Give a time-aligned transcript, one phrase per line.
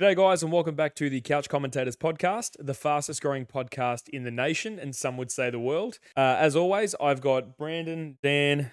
[0.00, 4.24] G'day, guys, and welcome back to the Couch Commentators podcast, the fastest growing podcast in
[4.24, 5.98] the nation, and some would say the world.
[6.16, 8.70] Uh, as always, I've got Brandon, Dan,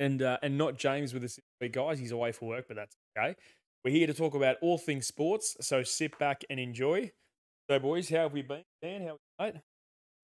[0.00, 2.00] and uh, and not James with us this week, guys.
[2.00, 3.36] He's away for work, but that's okay.
[3.84, 7.12] We're here to talk about all things sports, so sit back and enjoy.
[7.70, 8.64] So, boys, how have we been?
[8.82, 9.62] Dan, how are you, mate?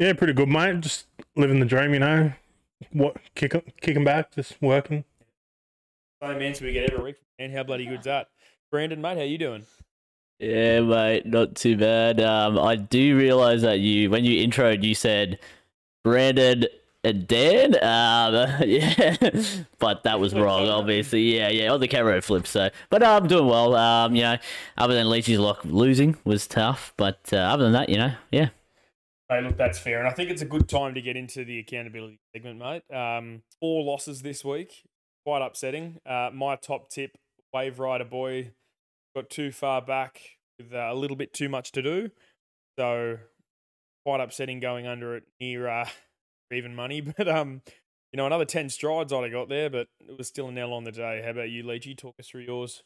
[0.01, 0.81] Yeah, pretty good, mate.
[0.81, 1.07] Just
[1.37, 2.33] living the dream, you know.
[2.91, 5.05] What kick kicking back, just working.
[6.21, 7.17] Same answer we get every week.
[7.39, 8.27] And how bloody good's that?
[8.73, 9.65] Brandon, mate, how you doing?
[10.39, 12.21] Yeah, mate, not too bad.
[12.21, 15.41] Um, I do realize that you, when you introed, you said
[16.05, 16.67] Brandon
[17.03, 17.75] and Dan.
[17.75, 19.17] Um, yeah,
[19.81, 21.37] but that was wrong, obviously.
[21.37, 22.47] Yeah, yeah, on the camera flip.
[22.47, 23.75] So, but uh, I'm doing well.
[23.75, 24.37] Um, you know,
[24.77, 28.51] other than Leachy's lock losing was tough, but uh, other than that, you know, yeah.
[29.29, 31.59] Hey, look, that's fair, and I think it's a good time to get into the
[31.59, 32.97] accountability segment, mate.
[32.97, 34.85] Um, four losses this week,
[35.25, 35.99] quite upsetting.
[36.07, 37.19] Uh, my top tip:
[37.53, 38.53] Wave Rider boy
[39.15, 40.21] got too far back
[40.59, 42.11] with uh, a little bit too much to do.
[42.79, 43.19] So
[44.05, 45.89] quite upsetting going under it near uh,
[46.53, 47.01] even money.
[47.17, 47.63] But um,
[48.13, 50.73] you know, another ten strides I'd have got there, but it was still a nail
[50.73, 51.21] on the day.
[51.23, 51.97] How about you, Leachy?
[51.97, 52.83] Talk us through yours.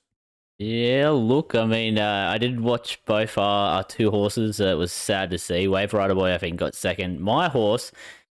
[0.59, 4.61] Yeah, look, I mean, uh, I did watch both our, our two horses.
[4.61, 5.67] Uh, it was sad to see.
[5.67, 7.21] Wave Rider Boy, I think, got second.
[7.21, 7.91] My horse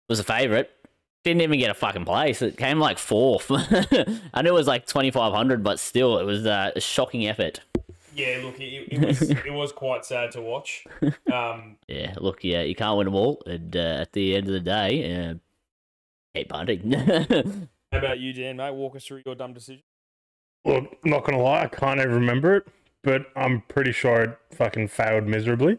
[0.08, 0.68] was a favourite.
[1.24, 2.42] Didn't even get a fucking place.
[2.42, 3.46] It came like fourth.
[3.50, 7.60] I knew it was like 2,500, but still, it was uh, a shocking effort.
[8.18, 10.84] Yeah, look, it, it was it was quite sad to watch.
[11.32, 13.40] Um, Yeah, look, yeah, you can't win them all.
[13.46, 15.34] And uh, at the end of the day, uh,
[16.34, 16.90] keep punting.
[17.92, 18.56] how about you, Dan?
[18.56, 19.82] Mate, walk us through your dumb decision.
[20.64, 22.66] Look, not gonna lie, I can't even remember it,
[23.04, 25.78] but I'm pretty sure it fucking failed miserably.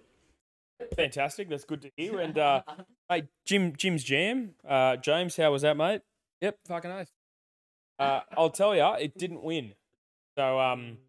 [0.96, 2.20] Fantastic, that's good to hear.
[2.20, 2.62] And uh,
[3.10, 4.52] mate, Jim Jim's jam.
[4.68, 6.02] Uh, James, how was that, mate?
[6.42, 7.12] Yep, fucking nice.
[8.00, 9.74] Uh, I'll tell you, it didn't win.
[10.38, 11.00] So um,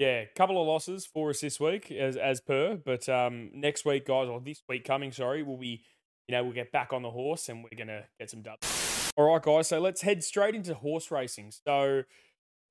[0.00, 2.76] yeah, couple of losses for us this week as as per.
[2.82, 5.82] But um, next week, guys, or this week coming, sorry, we'll be,
[6.26, 9.12] you know, we'll get back on the horse and we're gonna get some dubs.
[9.14, 9.68] All right, guys.
[9.68, 11.52] So let's head straight into horse racing.
[11.66, 12.02] So.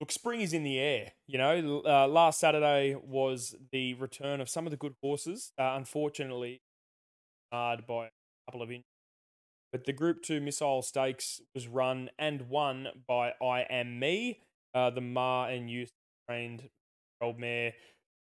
[0.02, 1.12] Look, spring is in the air.
[1.28, 5.52] You know, uh, last Saturday was the return of some of the good horses.
[5.60, 6.62] Uh, unfortunately,
[7.52, 8.10] hard by a
[8.48, 8.86] couple of inches.
[9.74, 14.40] But the Group 2 Missile Stakes was run and won by I Am Me,
[14.74, 15.92] uh, the Ma and Youth
[16.30, 16.70] trained
[17.22, 17.74] old mare.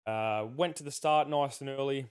[0.07, 2.07] Uh, went to the start nice and early,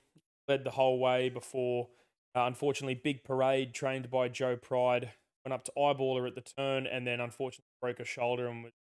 [0.48, 1.88] led the whole way before,
[2.36, 5.12] uh, unfortunately, Big Parade, trained by Joe Pride,
[5.46, 8.74] went up to eyeballer at the turn and then unfortunately broke a shoulder and was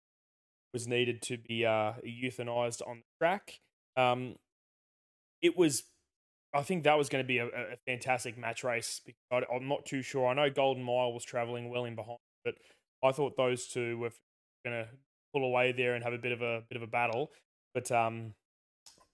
[0.73, 3.59] was needed to be uh, euthanized on the track.
[3.95, 4.37] Um,
[5.39, 5.83] it was,
[6.51, 8.99] I think that was going to be a, a fantastic match race.
[9.05, 10.27] Because I, I'm not too sure.
[10.27, 12.55] I know Golden Mile was traveling well in behind, but
[13.03, 14.11] I thought those two were
[14.65, 14.89] going to
[15.31, 17.29] pull away there and have a bit of a bit of a battle.
[17.73, 18.33] But um,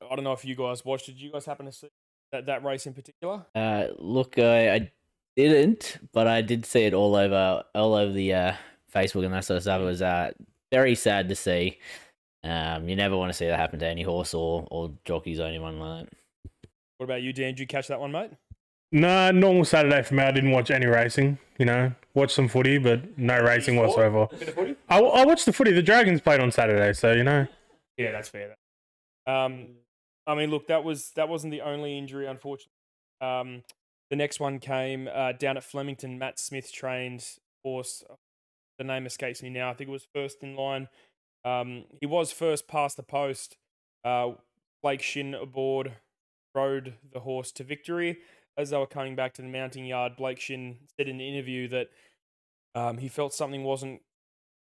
[0.01, 1.05] I don't know if you guys watched.
[1.05, 1.89] Did you guys happen to see
[2.31, 3.45] that, that race in particular?
[3.55, 4.91] uh, look, I, I
[5.35, 8.53] didn't, but I did see it all over all over the uh,
[8.93, 9.81] Facebook and that sort of stuff.
[9.81, 10.31] It was uh,
[10.71, 11.79] very sad to see.
[12.43, 15.47] Um, you never want to see that happen to any horse or, or jockeys or
[15.47, 16.69] anyone like that.
[16.97, 17.49] What about you, Dan?
[17.49, 18.31] Did you catch that one, mate?
[18.91, 20.23] Nah, normal Saturday for me.
[20.23, 21.37] I didn't watch any racing.
[21.57, 24.27] You know, watched some footy, but no racing whatsoever.
[24.37, 24.75] Bit of footy?
[24.89, 25.71] I, I watched the footy.
[25.71, 27.47] The Dragons played on Saturday, so you know.
[27.99, 28.55] Yeah, that's fair.
[29.27, 29.75] Um,
[30.25, 32.71] I mean, look, that was that wasn't the only injury, unfortunately.
[33.19, 33.63] Um,
[34.09, 36.17] the next one came uh, down at Flemington.
[36.17, 37.25] Matt Smith trained
[37.63, 38.03] horse.
[38.77, 39.69] The name escapes me now.
[39.69, 40.87] I think it was first in line.
[41.43, 43.57] Um, he was first past the post.
[44.05, 44.31] Uh,
[44.81, 45.97] Blake Shinn aboard
[46.55, 48.19] rode the horse to victory.
[48.57, 51.67] As they were coming back to the mounting yard, Blake Shinn said in an interview
[51.67, 51.89] that
[52.75, 54.01] um, he felt something wasn't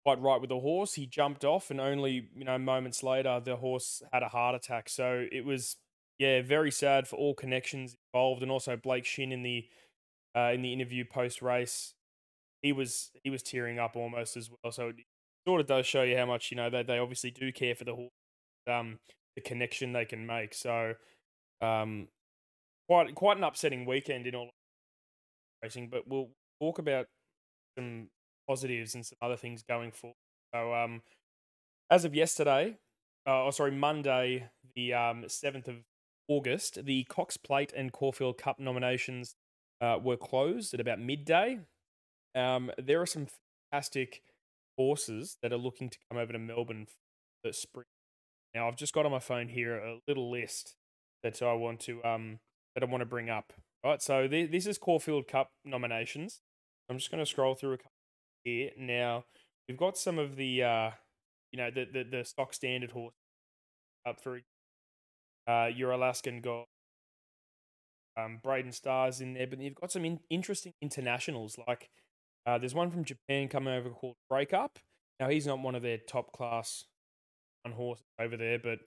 [0.06, 0.94] quite right with the horse.
[0.94, 4.90] He jumped off, and only you know moments later, the horse had a heart attack.
[4.90, 5.78] So it was
[6.20, 9.66] yeah, very sad for all connections involved, and also Blake Shinn in the
[10.36, 11.94] uh, in the interview post race,
[12.62, 14.72] he was he was tearing up almost as well.
[14.72, 14.96] So it
[15.48, 17.86] sort of does show you how much you know they they obviously do care for
[17.86, 18.12] the horse,
[18.70, 19.00] um,
[19.36, 20.54] the connection they can make.
[20.54, 20.94] So
[21.62, 22.08] um,
[22.88, 24.50] quite quite an upsetting weekend in all
[25.64, 26.30] racing, but we'll
[26.62, 27.08] talk about
[27.78, 28.10] some
[28.52, 30.16] positives and some other things going forward.
[30.54, 31.02] So, um,
[31.90, 32.78] as of yesterday,
[33.26, 35.76] uh, oh sorry, Monday, the um seventh of
[36.28, 39.36] August, the Cox Plate and Caulfield Cup nominations
[39.80, 41.60] uh, were closed at about midday.
[42.36, 43.28] Um, there are some
[43.72, 44.22] fantastic
[44.78, 47.86] horses that are looking to come over to Melbourne for the spring.
[48.54, 50.76] Now, I've just got on my phone here a little list
[51.24, 52.40] that I want to um
[52.76, 53.54] that I want to bring up.
[53.84, 56.42] Right, so th- this is Caulfield Cup nominations.
[56.90, 58.01] I'm just going to scroll through a couple
[58.44, 58.72] here.
[58.78, 59.26] Now
[59.68, 60.90] we've got some of the uh,
[61.52, 63.16] you know the the, the stock standard horse
[64.08, 64.40] up for
[65.48, 66.64] uh, your Alaskan guy,
[68.18, 71.58] um, Braden Stars in there, but you've got some in- interesting internationals.
[71.68, 71.90] Like
[72.46, 74.80] uh, there's one from Japan coming over called Breakup.
[75.20, 76.86] Now he's not one of their top class
[77.66, 78.80] on horses over there, but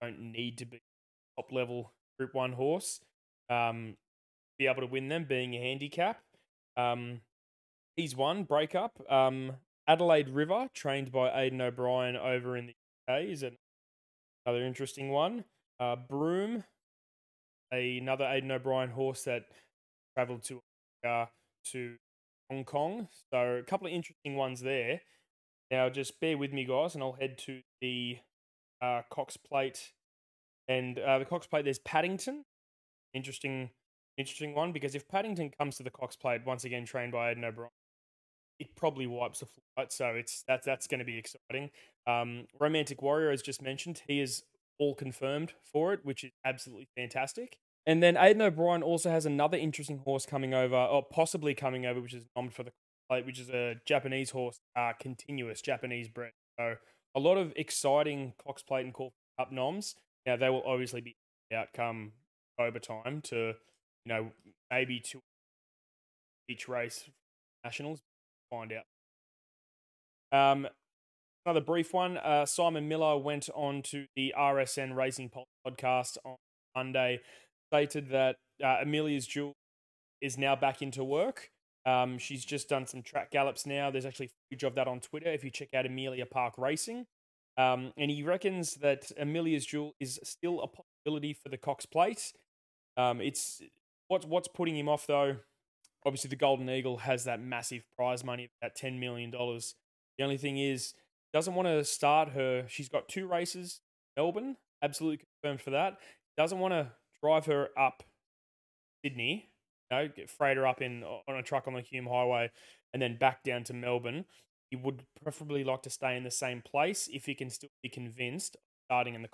[0.00, 0.80] don't need to be
[1.36, 3.00] top level Group One horse.
[3.50, 3.96] Um,
[4.58, 6.20] be able to win them, being a handicap.
[6.76, 7.20] Um,
[7.96, 9.00] he's won breakup.
[9.10, 9.52] Um,
[9.86, 12.74] Adelaide River, trained by Aidan O'Brien over in the
[13.12, 13.44] UK, is
[14.46, 15.44] another interesting one.
[15.78, 16.64] Uh, Broome,
[17.70, 19.44] another Aidan O'Brien horse that
[20.16, 20.60] travelled to
[21.06, 21.26] uh,
[21.72, 21.96] to
[22.50, 23.08] Hong Kong.
[23.32, 25.00] So a couple of interesting ones there.
[25.70, 28.18] Now, just bear with me, guys, and I'll head to the
[28.82, 29.92] uh, Cox Plate.
[30.68, 32.44] And uh, the Cox Plate, there's Paddington.
[33.12, 33.70] Interesting,
[34.16, 37.44] interesting one because if Paddington comes to the Cox Plate once again, trained by Aidan
[37.44, 37.70] O'Brien,
[38.58, 39.92] it probably wipes the flight.
[39.92, 41.70] So it's that's that's going to be exciting.
[42.06, 44.44] Um, Romantic Warrior, as just mentioned, he is
[44.78, 47.58] all confirmed for it, which is absolutely fantastic.
[47.86, 52.00] And then Aidan O'Brien also has another interesting horse coming over, or possibly coming over,
[52.00, 52.72] which is nommed for the
[53.08, 56.32] plate, which is a Japanese horse, uh, continuous Japanese bred.
[56.58, 56.76] So
[57.14, 59.96] a lot of exciting Cox Plate and Caulfield Cup noms.
[60.26, 61.16] Now they will obviously be
[61.54, 62.12] outcome
[62.58, 63.54] over time to,
[64.04, 64.30] you know,
[64.70, 65.20] maybe to
[66.48, 67.04] each race
[67.64, 68.00] nationals.
[68.50, 68.84] Find out.
[70.32, 70.68] Um,
[71.46, 72.18] another brief one.
[72.18, 75.30] Uh, Simon Miller went on to the RSN Racing
[75.66, 76.36] podcast on
[76.76, 77.20] Monday,
[77.72, 79.54] stated that uh, Amelia's Jewel
[80.20, 81.50] is now back into work.
[81.86, 83.90] Um, she's just done some track gallops now.
[83.90, 87.06] There's actually footage of that on Twitter if you check out Amelia Park Racing.
[87.56, 92.32] Um, and he reckons that Amelia's Jewel is still a possibility for the Cox Plate.
[92.96, 93.60] Um, it's
[94.14, 95.36] what's what's putting him off though.
[96.06, 99.74] Obviously, the Golden Eagle has that massive prize money, that ten million dollars.
[100.16, 100.94] The only thing is,
[101.32, 102.64] doesn't want to start her.
[102.68, 103.80] She's got two races,
[104.16, 105.98] Melbourne, absolutely confirmed for that.
[106.36, 108.04] Doesn't want to drive her up
[109.04, 109.50] Sydney,
[109.90, 112.50] you know, get freight her up in on a truck on the Hume Highway,
[112.92, 114.26] and then back down to Melbourne.
[114.70, 117.88] He would preferably like to stay in the same place if he can still be
[117.88, 118.56] convinced
[118.86, 119.28] starting in the.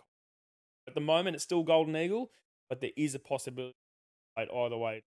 [0.89, 2.31] At the moment, it's still Golden Eagle,
[2.69, 3.75] but there is a possibility
[4.49, 5.03] either way.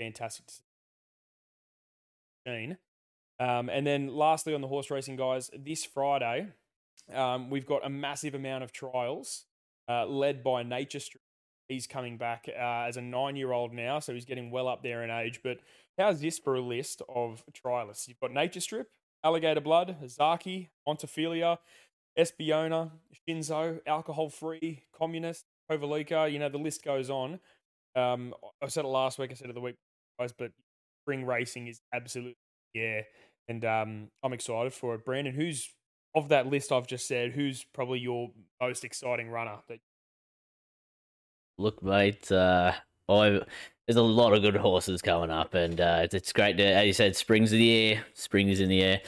[0.00, 0.44] Fantastic.
[3.40, 6.48] Um, and then lastly, on the horse racing guys, this Friday,
[7.12, 9.44] um, we've got a massive amount of trials
[9.88, 11.22] uh, led by Nature Strip.
[11.68, 14.82] He's coming back uh, as a nine year old now, so he's getting well up
[14.82, 15.40] there in age.
[15.44, 15.58] But
[15.98, 18.08] how's this for a list of trialists?
[18.08, 18.88] You've got Nature Strip,
[19.22, 21.58] Alligator Blood, Zaaki, Montefilia,
[22.18, 22.90] Espiona,
[23.28, 26.30] Shinzo, Alcohol Free, Communist, Kovalica.
[26.32, 27.38] You know, the list goes on.
[27.98, 29.76] Um, I said it last week, I said it the week,
[30.18, 30.52] guys, but
[31.04, 32.36] spring racing is absolutely,
[32.74, 33.02] yeah.
[33.48, 35.04] And um, I'm excited for it.
[35.04, 35.68] Brandon, who's
[36.14, 38.30] of that list I've just said, who's probably your
[38.60, 39.56] most exciting runner?
[39.68, 39.80] That
[41.58, 42.72] Look, mate, uh,
[43.08, 43.40] I
[43.86, 46.86] there's a lot of good horses coming up, and uh, it's, it's great to, as
[46.86, 48.04] you said, spring's in the air.
[48.12, 49.00] Spring is in the air.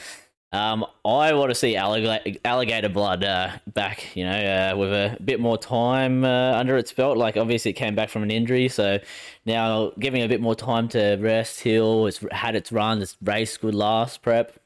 [0.52, 5.16] Um, I want to see alligator, alligator blood uh, back, you know, uh, with a
[5.24, 7.16] bit more time uh, under its belt.
[7.16, 8.98] Like, obviously, it came back from an injury, so
[9.46, 12.06] now giving a bit more time to rest, heal.
[12.06, 14.58] It's had its run, it's race good last prep.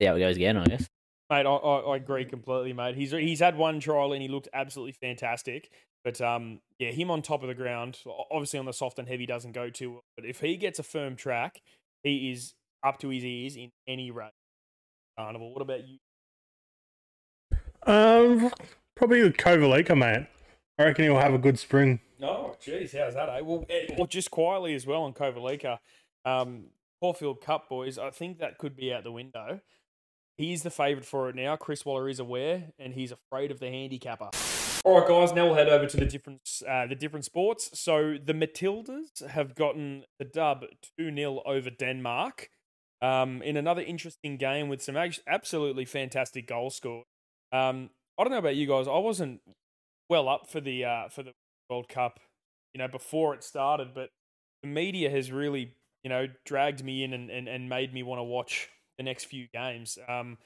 [0.00, 0.88] See how it goes again, I guess.
[1.28, 2.94] Mate, I, I, I agree completely, mate.
[2.94, 5.70] He's he's had one trial and he looked absolutely fantastic.
[6.04, 7.98] But um, yeah, him on top of the ground,
[8.30, 10.04] obviously on the soft and heavy doesn't go too well.
[10.16, 11.62] But if he gets a firm track,
[12.02, 14.32] he is up to his ears in any race.
[15.18, 15.52] Carnival.
[15.52, 15.98] What about you?
[17.86, 18.50] Um,
[18.94, 20.26] probably with Kovalica, mate.
[20.78, 22.00] I reckon he'll have a good spring.
[22.22, 23.28] Oh, jeez, how's that?
[23.28, 23.40] Eh?
[23.40, 25.78] Well, eh, well, just quietly as well on Kovalica.
[26.24, 26.66] Um,
[27.00, 29.60] Caulfield Cup boys, I think that could be out the window.
[30.36, 31.56] He's the favourite for it now.
[31.56, 34.30] Chris Waller is aware, and he's afraid of the handicapper.
[34.84, 35.32] All right, guys.
[35.32, 37.78] Now we'll head over to the different uh, the different sports.
[37.78, 40.64] So the Matildas have gotten the dub
[40.98, 42.48] two 0 over Denmark.
[43.02, 47.04] Um, in another interesting game with some absolutely fantastic goal score.
[47.52, 48.86] Um, I don't know about you guys.
[48.86, 49.40] I wasn't
[50.08, 51.32] well up for the uh, for the
[51.70, 52.20] World Cup,
[52.74, 54.10] you know, before it started, but
[54.62, 58.20] the media has really, you know, dragged me in and, and, and made me want
[58.20, 58.68] to watch
[58.98, 59.98] the next few games.
[60.08, 60.38] Um,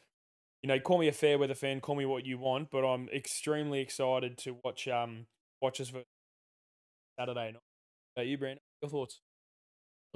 [0.62, 3.08] you know, call me a fair weather fan, call me what you want, but I'm
[3.10, 5.26] extremely excited to watch um
[5.62, 6.02] watch for
[7.18, 7.62] Saturday night.
[8.16, 8.60] About you, Brandon?
[8.82, 9.20] Your thoughts?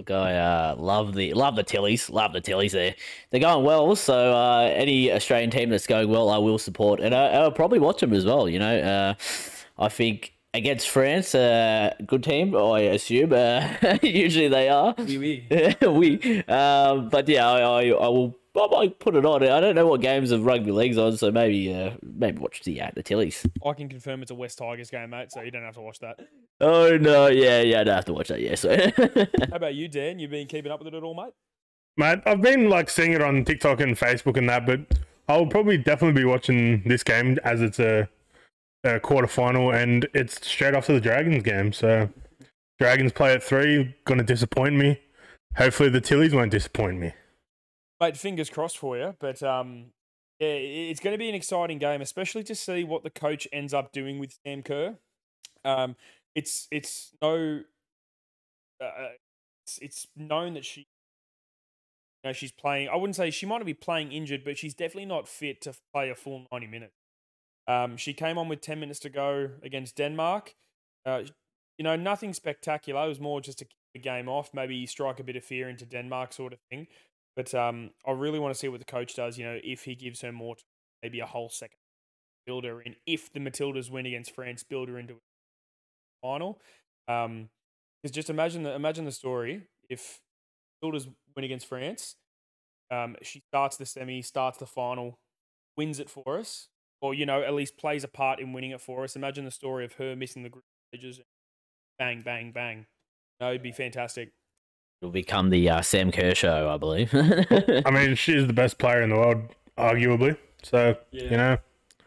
[0.01, 2.73] Look, I uh, love the love the Tillies, love the Tillies.
[2.73, 2.95] There,
[3.29, 3.95] they're going well.
[3.95, 7.81] So uh, any Australian team that's going well, I will support, and I, I'll probably
[7.81, 8.49] watch them as well.
[8.49, 9.15] You know, uh,
[9.79, 13.35] I think against France, a uh, good team, I assume.
[13.35, 13.69] Uh,
[14.03, 14.95] usually they are.
[14.97, 15.77] Oui, oui.
[15.87, 16.45] we.
[16.45, 19.43] Um, but yeah, I, I, I will I might put it on.
[19.43, 22.81] I don't know what games of rugby league's on, so maybe uh, maybe watch the
[22.81, 23.49] uh, the Tillies.
[23.67, 25.99] I can confirm it's a West Tigers game, mate, so you don't have to watch
[26.01, 26.21] that.
[26.61, 28.41] Oh no, yeah, yeah, I don't have to watch that.
[28.41, 28.77] Yeah, so
[29.51, 30.19] How about you, Dan?
[30.19, 31.33] You've been keeping up with it at all, mate?
[31.97, 34.81] Mate, I've been like seeing it on TikTok and Facebook and that, but
[35.29, 38.09] I'll probably definitely be watching this game as it's a,
[38.85, 41.73] a quarter final and it's straight after the Dragons game.
[41.73, 42.09] So
[42.79, 45.01] Dragons play at three, gonna disappoint me.
[45.57, 47.13] Hopefully the Tillies won't disappoint me.
[48.01, 49.15] Mate, fingers crossed for you.
[49.21, 49.87] But um,
[50.39, 53.75] yeah, it's going to be an exciting game, especially to see what the coach ends
[53.75, 54.97] up doing with Sam Kerr.
[55.65, 55.97] Um,
[56.35, 57.61] it's it's no,
[58.83, 59.09] uh,
[59.67, 60.87] it's, it's known that she, you
[62.29, 62.89] know, she's playing.
[62.89, 66.09] I wouldn't say she might be playing injured, but she's definitely not fit to play
[66.11, 66.95] a full ninety minutes.
[67.69, 70.55] Um, she came on with ten minutes to go against Denmark.
[71.05, 71.25] Uh,
[71.77, 73.05] you know, nothing spectacular.
[73.05, 75.69] It was more just to keep the game off, maybe strike a bit of fear
[75.69, 76.87] into Denmark, sort of thing.
[77.37, 79.39] But um, I really want to see what the coach does.
[79.39, 80.57] You know, if he gives her more,
[81.03, 81.79] maybe a whole second,
[82.47, 82.97] build her in.
[83.07, 85.17] If the Matildas win against France, build her into a
[86.23, 86.61] final.
[87.09, 87.49] Um,
[88.03, 90.21] because just imagine the imagine the story if
[90.83, 91.07] Matildas
[91.37, 92.17] win against France,
[92.91, 95.19] um, she starts the semi, starts the final,
[95.77, 96.69] wins it for us,
[97.01, 99.17] or you know at least plays a part in winning it for us.
[99.17, 101.21] Imagine the story of her missing the group stages,
[101.99, 102.87] bang, bang, bang.
[103.41, 104.33] No, it'd be fantastic.
[105.01, 107.13] It'll become the uh, Sam Kerr show, I believe.
[107.15, 109.43] I mean, she's the best player in the world,
[109.79, 110.37] arguably.
[110.63, 111.23] So, Yeah.
[111.25, 111.57] you know,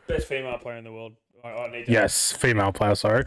[0.07, 1.13] Best female player in the world.
[1.43, 3.23] I, I need to yes, female player, sorry.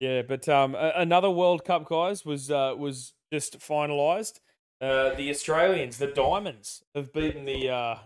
[0.00, 4.40] Yeah, but um, a- another World Cup, guys, was uh, was just finalised.
[4.80, 7.96] Uh, the Australians, the Diamonds, have beaten the uh,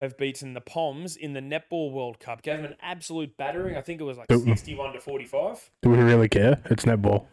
[0.00, 2.42] have beaten the Poms in the netball World Cup.
[2.42, 3.76] Gave them an absolute battering.
[3.76, 4.44] I think it was like Ooh.
[4.44, 5.68] sixty-one to forty-five.
[5.82, 6.60] Do we really care?
[6.66, 7.24] It's netball.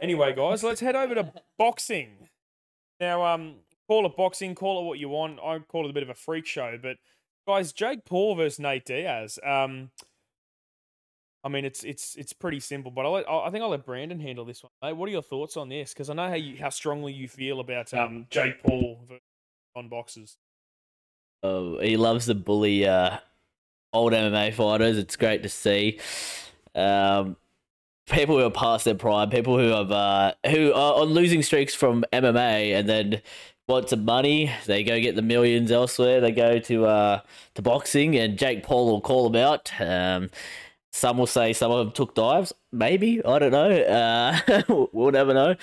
[0.00, 2.28] Anyway, guys, let's head over to boxing.
[3.00, 3.56] Now, um,
[3.88, 5.38] call it boxing, call it what you want.
[5.40, 6.96] I call it a bit of a freak show, but
[7.46, 9.38] guys, Jake Paul versus Nate Diaz.
[9.44, 9.90] Um,
[11.44, 14.18] I mean, it's it's it's pretty simple, but I'll let, I think I'll let Brandon
[14.18, 14.72] handle this one.
[14.82, 15.92] Mate, what are your thoughts on this?
[15.92, 19.22] Because I know how you how strongly you feel about um Jake Paul versus
[19.78, 20.36] on boxes.
[21.42, 23.18] Oh, he loves to bully uh,
[23.92, 24.98] old MMA fighters.
[24.98, 26.00] It's great to see.
[26.74, 27.36] Um,
[28.08, 31.74] people who are past their prime, people who have uh, who are on losing streaks
[31.74, 33.22] from MMA, and then
[33.68, 36.20] want some money, they go get the millions elsewhere.
[36.20, 37.20] They go to uh,
[37.54, 39.70] to boxing, and Jake Paul will call them out.
[39.80, 40.30] Um,
[40.90, 42.52] some will say some of them took dives.
[42.72, 43.70] Maybe I don't know.
[43.70, 44.62] Uh,
[44.92, 45.54] we'll never know.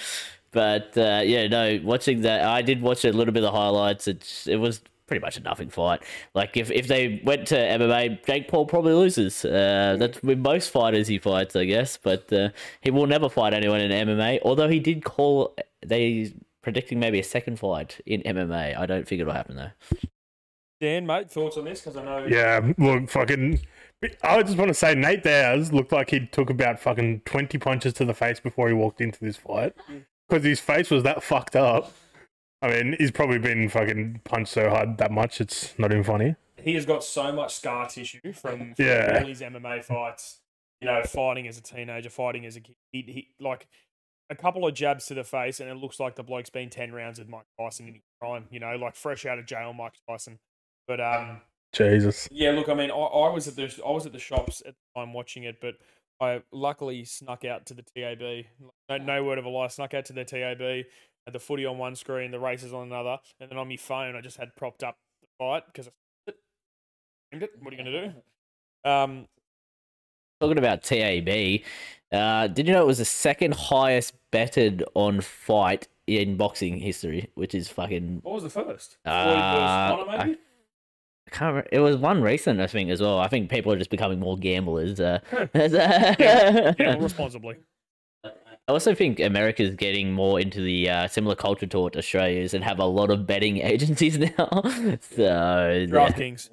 [0.52, 1.82] But uh, yeah, no.
[1.84, 4.08] Watching that, I did watch a little bit of the highlights.
[4.08, 6.04] It's it was pretty much a nothing fight.
[6.34, 9.46] Like if, if they went to MMA, Jake Paul probably loses.
[9.46, 11.98] Uh, that's with most fighters he fights, I guess.
[11.98, 12.50] But uh,
[12.82, 14.40] he will never fight anyone in MMA.
[14.44, 18.78] Although he did call they predicting maybe a second fight in MMA.
[18.78, 19.72] I don't think it'll happen though.
[20.82, 21.82] Dan, mate, thoughts on this?
[21.82, 22.26] Because I know.
[22.26, 23.60] Yeah, look, fucking.
[24.24, 27.94] I just want to say Nate Diaz looked like he took about fucking 20 punches
[27.94, 29.74] to the face before he walked into this fight.
[30.28, 31.94] Because his face was that fucked up.
[32.66, 36.36] I mean, he's probably been fucking punched so hard that much, it's not even funny.
[36.62, 39.20] he has got so much scar tissue from, from Yeah.
[39.22, 40.40] all his MMA fights.
[40.82, 42.76] You know, fighting as a teenager, fighting as a kid.
[42.92, 43.68] He, he like
[44.30, 46.92] a couple of jabs to the face, and it looks like the bloke's been ten
[46.92, 48.46] rounds with Mike Tyson in his prime.
[48.52, 50.38] You know, like fresh out of jail, Mike Tyson.
[50.88, 51.42] But um,
[51.74, 52.28] Jesus.
[52.32, 54.74] yeah, look, I mean, I, I was at the I was at the shops at
[54.76, 55.76] the time watching it, but
[56.20, 58.46] I luckily snuck out to the TAB.
[58.90, 60.86] No, no word of a lie, snuck out to the TAB.
[61.26, 64.16] Had the footy on one screen, the races on another, and then on my phone,
[64.16, 66.32] I just had propped up the fight because I
[67.30, 67.52] streamed it.
[67.60, 68.08] What are you going to
[68.84, 68.90] do?
[68.90, 69.28] Um,
[70.40, 71.62] Talking about TAB,
[72.12, 77.32] uh, did you know it was the second highest betted on fight in boxing history,
[77.36, 78.20] which is fucking.
[78.22, 78.98] what was the first?
[79.06, 80.40] Uh, Floyd versus Conor, I- maybe?
[81.28, 81.70] I can't remember.
[81.72, 83.18] It was one recent, I think, as well.
[83.18, 85.00] I think people are just becoming more gamblers.
[85.00, 85.20] Uh,
[85.56, 87.56] Yeah, responsibly.
[88.68, 92.54] I also think America's getting more into the uh, similar culture to what Australia is
[92.56, 94.30] and have a lot of betting agencies now.
[94.40, 95.86] so, yeah.
[95.86, 96.50] DraftKings.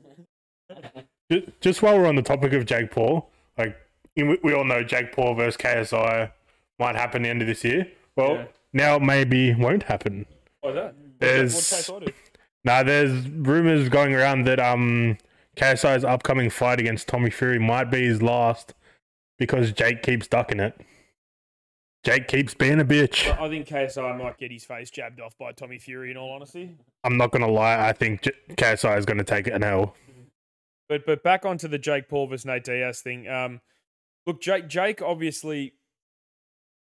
[1.31, 3.77] Ju- Just while we're on the topic of Jake Paul, like
[4.17, 6.31] we all know Jake Paul versus KSI
[6.79, 7.87] might happen the end of this year.
[8.17, 8.45] Well, Yeah.
[8.75, 10.27] now maybe won't happen.
[10.61, 10.95] What's that?
[11.19, 12.13] There's- What case I do?
[12.65, 15.17] Now, there's rumors going around that um
[15.57, 18.75] KSI's upcoming fight against Tommy Fury might be his last
[19.39, 20.79] because Jake keeps ducking it.
[22.05, 23.31] Jake keeps being a bitch.
[23.39, 26.11] I think KSI might get his face jabbed off by Tommy Fury.
[26.11, 27.89] In all honesty, I'm not gonna lie.
[27.89, 29.95] I think J- KSI is gonna take it an L.
[30.89, 33.29] But but back onto the Jake Paul versus Nate Diaz thing.
[33.29, 33.61] Um,
[34.27, 35.75] look, Jake Jake obviously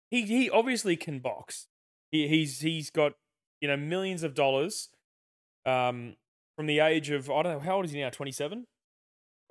[0.09, 1.67] he he obviously can box.
[2.11, 3.13] He he's he's got
[3.61, 4.89] you know millions of dollars.
[5.65, 6.15] Um,
[6.55, 8.09] from the age of I don't know how old is he now?
[8.09, 8.65] 27,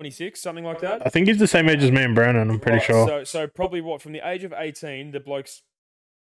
[0.03, 1.01] 26, something like that.
[1.05, 2.49] I think he's the same age as me and Brandon.
[2.49, 3.07] I'm pretty Right, sure.
[3.07, 5.61] So, so probably what from the age of eighteen, the bloke's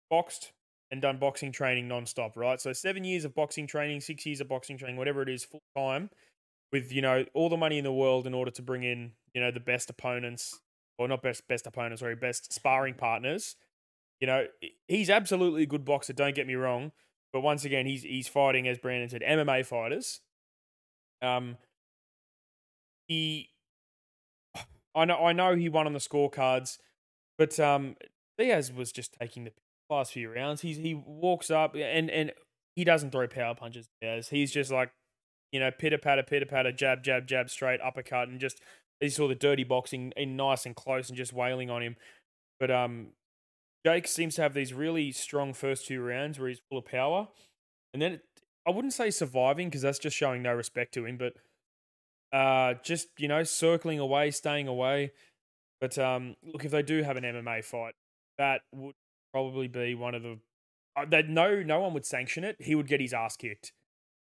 [0.07, 0.51] boxed
[0.91, 2.61] and done boxing training non-stop, right?
[2.61, 5.63] So seven years of boxing training, six years of boxing training, whatever it is, full
[5.75, 6.11] time,
[6.71, 9.41] with you know all the money in the world in order to bring in you
[9.41, 10.59] know the best opponents,
[10.99, 13.55] or not best best opponents, sorry, best sparring partners.
[14.19, 14.45] You know
[14.87, 16.13] he's absolutely a good boxer.
[16.13, 16.91] Don't get me wrong,
[17.33, 20.21] but once again, he's he's fighting as Brandon said, MMA fighters.
[21.23, 21.57] Um,
[23.07, 23.50] he
[24.95, 26.77] I know I know he won on the scorecards,
[27.37, 27.95] but um
[28.37, 29.51] Diaz was just taking the
[29.89, 30.61] last few rounds.
[30.61, 32.31] He's he walks up and and
[32.75, 33.87] he doesn't throw power punches.
[34.01, 34.29] Diaz.
[34.29, 34.91] He's just like
[35.51, 38.61] you know pitter patter pitter patter jab jab jab straight uppercut and just
[38.99, 41.95] he saw the dirty boxing in nice and close and just wailing on him.
[42.59, 43.07] But um
[43.85, 47.27] Jake seems to have these really strong first two rounds where he's full of power,
[47.93, 48.21] and then it,
[48.67, 51.33] I wouldn't say surviving because that's just showing no respect to him, but
[52.33, 55.11] uh, just you know circling away, staying away.
[55.79, 57.95] But um, look, if they do have an MMA fight,
[58.37, 58.95] that would
[59.33, 60.39] probably be one of the
[60.95, 62.57] uh, that no no one would sanction it.
[62.59, 63.73] He would get his ass kicked.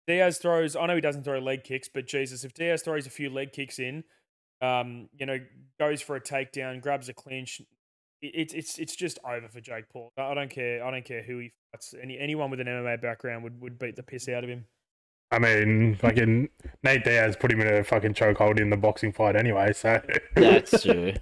[0.06, 0.74] Diaz throws.
[0.74, 3.52] I know he doesn't throw leg kicks, but Jesus, if Diaz throws a few leg
[3.52, 4.02] kicks in,
[4.60, 5.38] um, you know,
[5.78, 7.60] goes for a takedown, grabs a clinch,
[8.20, 10.12] it, it's it's it's just over for Jake Paul.
[10.16, 10.84] I don't care.
[10.84, 11.94] I don't care who he fights.
[12.00, 14.66] Any anyone with an MMA background would, would beat the piss out of him.
[15.32, 16.50] I mean, fucking
[16.82, 19.72] Nate Diaz put him in a fucking chokehold in the boxing fight anyway.
[19.72, 20.00] So
[20.34, 21.14] That's true.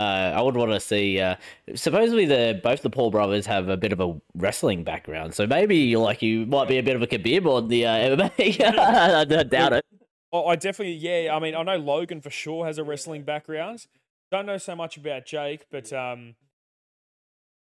[0.00, 1.18] Uh, I would want to see.
[1.18, 1.36] Uh,
[1.74, 5.96] supposedly, the both the Paul brothers have a bit of a wrestling background, so maybe
[5.96, 8.64] like you might be a bit of a Khabib on the uh, MMA.
[8.78, 9.84] I don't doubt it.
[10.30, 11.34] Oh, I definitely, yeah.
[11.34, 13.86] I mean, I know Logan for sure has a wrestling background.
[14.30, 16.34] Don't know so much about Jake, but um,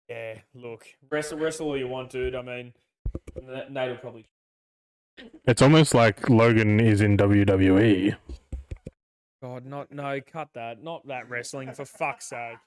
[0.08, 0.40] yeah.
[0.54, 2.34] Look, wrestle, wrestle all you want, dude.
[2.34, 2.74] I mean,
[3.70, 4.26] Nate will probably.
[5.46, 7.16] It's almost like Logan is in.
[7.16, 8.16] WWE.
[9.42, 10.82] God, not no, cut that.
[10.82, 12.58] Not that wrestling for fuck's sake.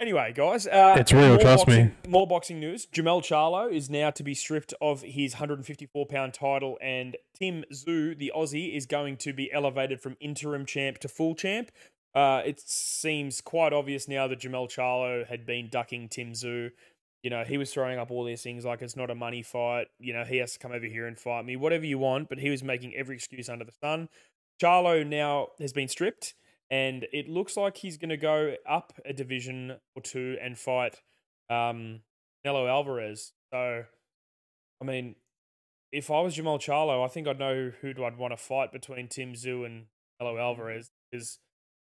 [0.00, 1.92] Anyway, guys, uh, It's real, more trust me.
[2.08, 6.76] More boxing news: Jermell Charlo is now to be stripped of his 154 pound title,
[6.82, 11.36] and Tim Tszyu, the Aussie, is going to be elevated from interim champ to full
[11.36, 11.70] champ.
[12.14, 16.72] Uh, it seems quite obvious now that Jermell Charlo had been ducking Tim Tszyu.
[17.22, 19.86] You know, he was throwing up all these things like it's not a money fight.
[20.00, 22.28] You know, he has to come over here and fight me, whatever you want.
[22.28, 24.08] But he was making every excuse under the sun.
[24.60, 26.34] Charlo now has been stripped,
[26.70, 31.00] and it looks like he's going to go up a division or two and fight
[31.48, 32.00] um,
[32.44, 33.32] Nello Alvarez.
[33.52, 33.84] So,
[34.80, 35.14] I mean,
[35.92, 38.72] if I was Jermell Charlo, I think I'd know who do I'd want to fight
[38.72, 39.86] between Tim Tszyu and
[40.18, 41.38] Nello Alvarez because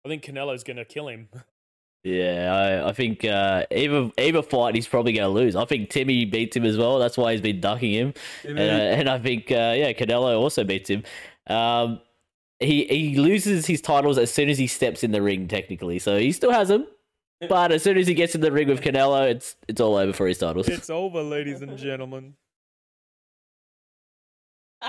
[0.06, 1.30] I think Canelo's going to kill him.
[2.04, 5.56] Yeah, I, I think uh, either either fight he's probably going to lose.
[5.56, 7.00] I think Timmy beats him as well.
[7.00, 8.14] That's why he's been ducking him,
[8.44, 11.04] and, uh, and I think uh, yeah, Canelo also beats him.
[11.48, 12.02] Um,
[12.60, 15.98] he he loses his titles as soon as he steps in the ring, technically.
[16.00, 16.88] So he still has them,
[17.48, 20.12] but as soon as he gets in the ring with Canelo, it's it's all over
[20.12, 20.68] for his titles.
[20.68, 22.34] It's over, ladies and gentlemen.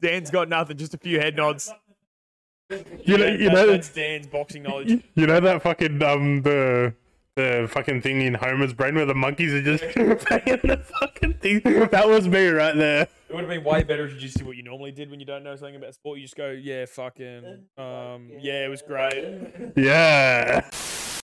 [0.00, 1.70] Dan's got nothing, just a few head nods.
[2.70, 5.02] You know, That- you know, that's Dan's boxing knowledge.
[5.14, 6.94] you know that fucking um the
[7.36, 11.60] the fucking thing in Homer's brain where the monkeys are just playing the fucking thing.
[11.90, 13.02] That was me right there.
[13.28, 15.20] It would have been way better if you just did what you normally did when
[15.20, 16.18] you don't know something about sport.
[16.18, 17.44] You just go, yeah, fucking,
[17.76, 19.72] um, yeah, it was great.
[19.76, 20.68] Yeah.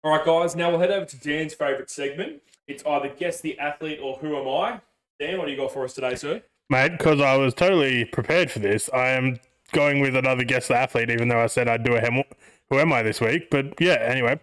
[0.03, 0.57] All right, guys.
[0.57, 2.41] Now we'll head over to Dan's favourite segment.
[2.67, 4.81] It's either guess the athlete or who am I.
[5.19, 6.43] Dan, what do you got for us today, sir?
[6.71, 9.39] Mate, because I was totally prepared for this, I am
[9.73, 12.25] going with another guest the athlete, even though I said I'd do a hem-
[12.69, 13.51] who am I this week.
[13.51, 14.39] But yeah, anyway.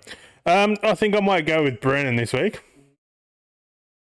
[0.45, 2.61] Um, I think I might go with Brennan this week.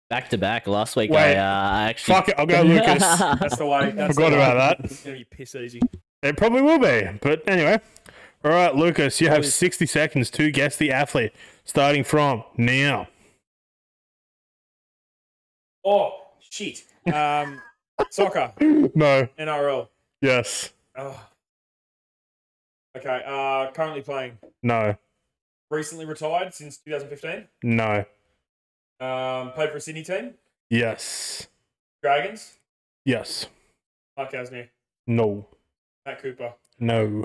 [0.08, 0.66] Back to back.
[0.66, 1.36] Last week, Wait.
[1.36, 2.98] I uh, actually Fuck it, I'll go Lucas.
[3.00, 3.90] That's the way.
[3.92, 4.42] That's Forgot the way.
[4.42, 4.84] about that.
[4.84, 5.80] It's gonna be piss easy.
[6.22, 7.08] It probably will be.
[7.20, 7.80] But anyway.
[8.42, 11.32] All right, Lucas, you have 60 seconds to guess the athlete,
[11.64, 13.06] starting from now.
[15.84, 16.82] Oh shit.
[17.12, 17.60] Um,
[18.10, 18.52] soccer,
[18.94, 19.28] No.
[19.38, 19.88] NRL.
[20.22, 20.70] Yes.
[21.00, 21.28] Oh.
[22.96, 23.22] Okay.
[23.26, 24.38] Uh, currently playing.
[24.62, 24.96] No.
[25.70, 27.48] Recently retired since 2015.
[27.62, 28.04] No.
[29.00, 30.34] Um, played for a Sydney team.
[30.68, 31.48] Yes.
[32.02, 32.58] Dragons.
[33.06, 33.46] Yes.
[34.16, 34.68] Mark Gasnier.
[35.06, 35.46] No.
[36.04, 36.52] Matt Cooper.
[36.78, 37.24] No.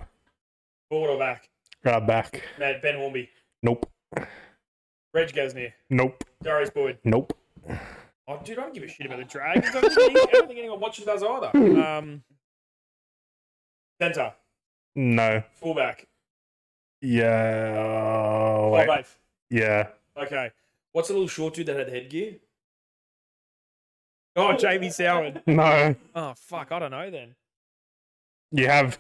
[0.90, 1.50] Forward or back.
[1.84, 2.44] Right back.
[2.58, 3.30] Matt Ben Hornby.
[3.62, 3.90] Nope.
[5.14, 5.74] Reg Gasnier.
[5.90, 6.24] Nope.
[6.42, 7.00] Darius Boyd.
[7.04, 7.34] Nope.
[8.28, 9.76] Oh, dude, I don't give a shit about the Dragons.
[9.76, 11.52] I don't think, I don't think anyone watches those either.
[11.86, 12.24] Um,
[14.02, 14.34] center,
[14.96, 15.44] No.
[15.54, 16.08] fullback,
[17.02, 17.76] Yeah.
[17.78, 19.00] oh, five wait.
[19.00, 19.20] eighth.
[19.50, 19.88] Yeah.
[20.18, 20.52] Okay.
[20.92, 22.36] What's a little short dude that had headgear?
[24.36, 25.42] Oh, Jamie Soward.
[25.48, 27.36] No, Oh fuck, I don't know then.
[28.52, 28.98] you have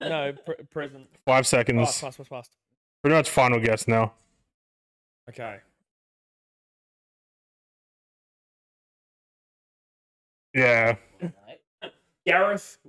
[0.00, 1.08] No, pre- present.
[1.24, 2.00] five Pass, seconds.
[2.00, 2.50] pass, pass, pass.
[3.02, 4.12] Pretty much final guess now.
[5.28, 5.60] Okay.
[10.54, 10.96] Yeah.
[12.26, 12.78] Gareth.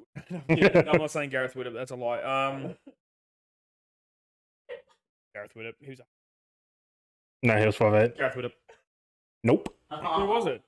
[0.50, 1.74] Yeah, I'm not saying Gareth Widdop.
[1.74, 2.20] That's a lie.
[2.22, 2.76] Um,
[5.34, 5.74] Gareth Widdop.
[5.86, 6.08] Who's that?
[7.44, 8.18] No, he was five eight.
[8.18, 8.52] Gareth Widdop.
[9.44, 9.74] Nope.
[9.92, 10.62] Who was it?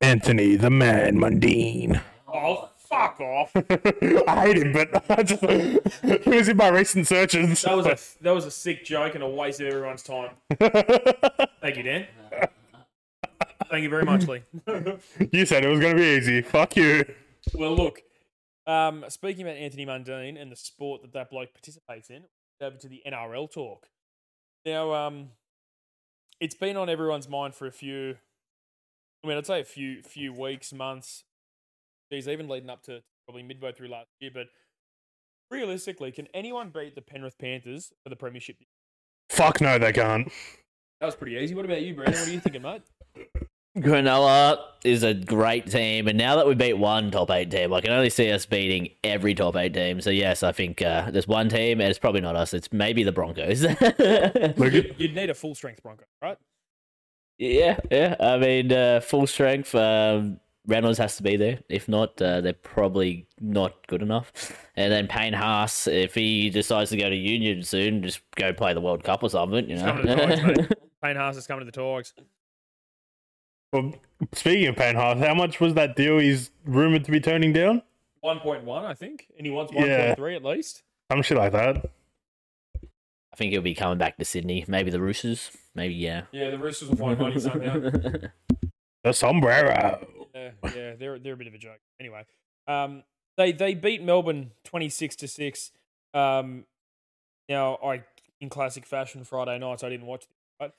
[0.00, 2.00] Anthony the Man Mundine.
[2.32, 3.50] Oh, fuck off.
[3.56, 7.62] I hate him, but I just, he was in my recent searches.
[7.62, 10.32] That was a that was a sick joke and a waste of everyone's time.
[10.60, 12.06] Thank you, Dan.
[13.70, 14.42] Thank you very much, Lee.
[15.32, 16.42] you said it was going to be easy.
[16.42, 17.04] Fuck you.
[17.54, 18.02] Well, look.
[18.66, 22.24] Um, speaking about Anthony Mundine and the sport that that bloke participates in,
[22.60, 23.86] over to the NRL talk.
[24.64, 25.28] Now, um,
[26.40, 28.16] it's been on everyone's mind for a few.
[29.22, 31.24] I mean, I'd say a few few weeks, months.
[32.12, 34.30] Geez, even leading up to probably midway through last year.
[34.32, 34.48] But
[35.50, 38.56] realistically, can anyone beat the Penrith Panthers for the premiership?
[39.30, 40.30] Fuck no, they can't.
[41.00, 41.54] That was pretty easy.
[41.54, 42.18] What about you, Brandon?
[42.18, 42.82] What are you thinking, mate?
[43.76, 47.80] Cronulla is a great team, and now that we beat one top eight team, I
[47.80, 50.00] can only see us beating every top eight team.
[50.00, 52.54] So yes, I think uh, there's one team, and it's probably not us.
[52.54, 53.62] It's maybe the Broncos.
[53.62, 56.38] You'd, you'd need a full strength Bronco, right?
[57.38, 58.16] yeah, yeah.
[58.18, 59.74] I mean, uh, full strength.
[59.74, 61.60] Um, Reynolds has to be there.
[61.68, 64.32] If not, uh, they're probably not good enough.
[64.74, 68.74] And then Payne Haas, if he decides to go to Union soon, just go play
[68.74, 69.68] the World Cup or something.
[69.68, 69.84] You know.
[69.84, 70.66] coming to the Tigers.
[71.02, 72.14] Payne Haas is coming to the Tigers.
[73.82, 73.94] Well,
[74.34, 77.82] speaking of Payne how much was that deal he's rumored to be turning down?
[78.20, 79.80] One point one, I think, and he wants Yeah.
[79.80, 80.82] one point three at least.
[81.10, 81.90] Some shit like that.
[82.82, 84.64] I think he'll be coming back to Sydney.
[84.66, 85.50] Maybe the Roosters.
[85.74, 86.22] Maybe yeah.
[86.32, 87.90] Yeah, the Roosters will find money somehow.
[89.04, 90.04] The sombrero.
[90.34, 91.78] Yeah, yeah, they're they're a bit of a joke.
[92.00, 92.24] Anyway,
[92.66, 93.04] um,
[93.36, 95.70] they they beat Melbourne twenty six to six.
[96.12, 96.64] Um,
[97.48, 98.02] now I
[98.40, 100.28] in classic fashion Friday nights I didn't watch, it,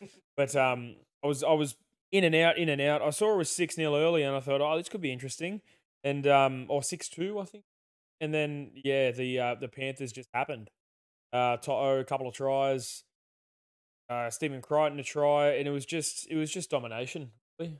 [0.02, 0.12] right?
[0.36, 1.76] but um, I was I was
[2.12, 3.02] in and out, in and out.
[3.02, 5.62] I saw it was six 0 early, and I thought, oh, this could be interesting,
[6.04, 7.64] and um, or six two, I think,
[8.22, 10.70] and then yeah, the uh, the Panthers just happened.
[11.34, 13.04] Uh, Toto, a couple of tries.
[14.10, 17.32] Uh, Stephen Crichton a try, and it was just it was just domination.
[17.60, 17.80] really.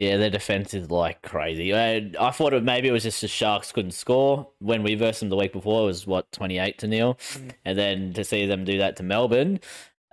[0.00, 1.72] Yeah, their defense is like crazy.
[1.72, 5.20] I, I thought it, maybe it was just the Sharks couldn't score when we versed
[5.20, 5.82] them the week before.
[5.84, 7.52] It was what twenty eight to nil, Mm.
[7.64, 9.60] and then to see them do that to Melbourne,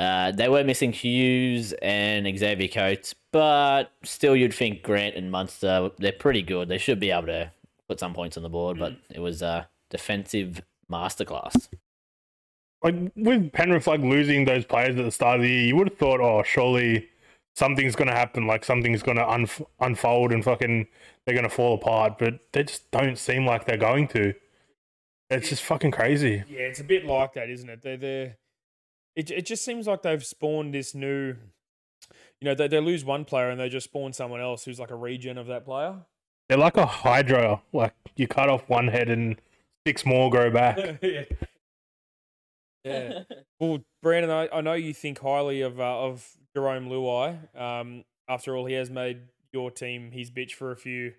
[0.02, 5.92] uh, they were missing Hughes and Xavier Coates, but still, you'd think Grant and Munster
[6.00, 6.70] they're pretty good.
[6.70, 7.52] They should be able to
[7.88, 11.68] put some points on the board, but it was a defensive masterclass.
[12.84, 15.90] Like with Penrith like losing those players at the start of the year, you would
[15.90, 17.08] have thought, oh, surely
[17.54, 18.48] something's gonna happen.
[18.48, 20.88] Like something's gonna unf- unfold and fucking
[21.26, 22.18] they're gonna fall apart.
[22.18, 24.34] But they just don't seem like they're going to.
[25.30, 26.44] It's just fucking crazy.
[26.50, 27.84] Yeah, it's a bit like that, isn't it?
[27.84, 28.38] They're, they're
[29.16, 31.36] it, it just seems like they've spawned this new,
[32.40, 34.92] you know, they, they lose one player and they just spawn someone else who's like
[34.92, 35.96] a regen of that player.
[36.50, 37.62] They're like a hydra.
[37.74, 39.40] Like you cut off one head and
[39.86, 40.78] six more grow back.
[41.02, 41.24] yeah.
[42.84, 43.20] yeah.
[43.60, 47.56] Well, Brandon, I, I know you think highly of uh, of Jarome Luai.
[47.56, 49.20] Um, after all, he has made
[49.54, 51.14] your team his bitch for a few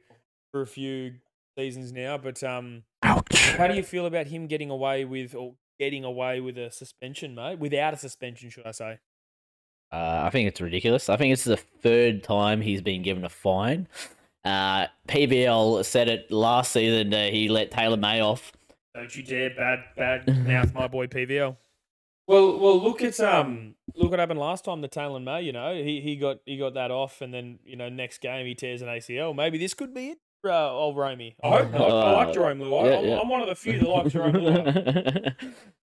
[0.50, 1.14] for a few
[1.56, 2.18] seasons now.
[2.18, 3.54] But um, Ouch.
[3.56, 7.34] how do you feel about him getting away with or getting away with a suspension,
[7.34, 7.58] mate?
[7.58, 8.98] Without a suspension, should I say?
[9.90, 11.08] Uh, I think it's ridiculous.
[11.08, 13.88] I think it's the third time he's been given a fine.
[14.44, 18.52] Uh, PVL said it last season that he let Taylan May off.
[18.94, 21.56] Don't you dare bad bad mouth my boy PVL.
[22.28, 24.82] Well, well, look at um, look what happened last time.
[24.82, 27.76] The Taylan May, you know, he he got he got that off, and then you
[27.76, 29.34] know next game he tears an ACL.
[29.34, 30.18] Maybe this could be it.
[30.44, 31.36] Uh, old Romy.
[31.44, 31.80] I hope not.
[31.90, 32.90] I like Jarome Luai.
[32.90, 33.20] yeah, I'm, yeah.
[33.20, 35.34] I'm one of the few that like Jarome Luai.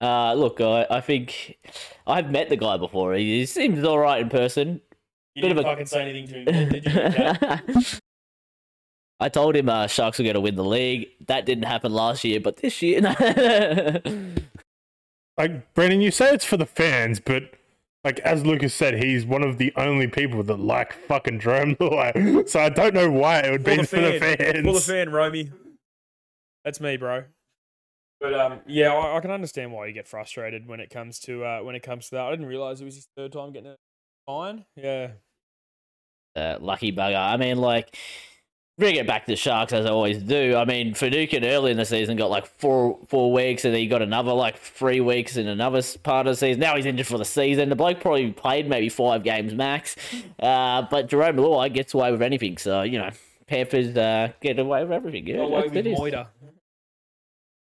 [0.00, 1.58] uh, look, I, I think
[2.06, 3.14] I've met the guy before.
[3.14, 4.80] He, he seems all right in person.
[5.34, 7.00] You Bit didn't of a- fucking say anything to him, did you?
[7.00, 7.98] Okay.
[9.20, 11.08] I told him uh, Sharks were going to win the league.
[11.26, 13.00] That didn't happen last year, but this year.
[15.38, 17.54] Like Brendan, you say it's for the fans, but
[18.08, 22.48] like as Lucas said, he's one of the only people that like fucking Jarome Luai.
[22.48, 24.66] So I don't know why it would For be the for the fans.
[24.66, 25.50] For the fan, Romy.
[26.64, 27.24] That's me, bro.
[28.18, 31.44] But um, yeah, I, I can understand why you get frustrated when it comes to
[31.44, 32.24] uh, when it comes to that.
[32.24, 33.76] I didn't realize it was his third time getting a
[34.26, 34.64] fine.
[34.74, 35.08] Yeah,
[36.34, 37.18] uh, lucky bugger.
[37.18, 37.94] I mean, like,
[38.78, 40.56] bring it back to the Sharks as I always do.
[40.56, 43.88] I mean, Finucane early in the season got like four four weeks, and then he
[43.88, 46.60] got another like three weeks in another part of the season.
[46.60, 47.68] Now he's injured for the season.
[47.68, 49.96] The bloke probably played maybe five games max,
[50.40, 52.56] uh, but Jarome Luai gets away with anything.
[52.56, 53.10] So you know,
[53.46, 55.26] Panthers uh, get away with everything.
[55.26, 55.98] Yeah, Away with it is.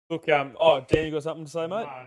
[0.10, 1.88] Look, um, oh, Dan, you got something to say, mate?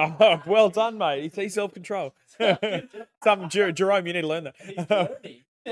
[0.00, 1.24] Oh, well done, mate.
[1.24, 2.14] He's, he's self control.
[2.38, 5.20] something, Jarome, you need to learn that.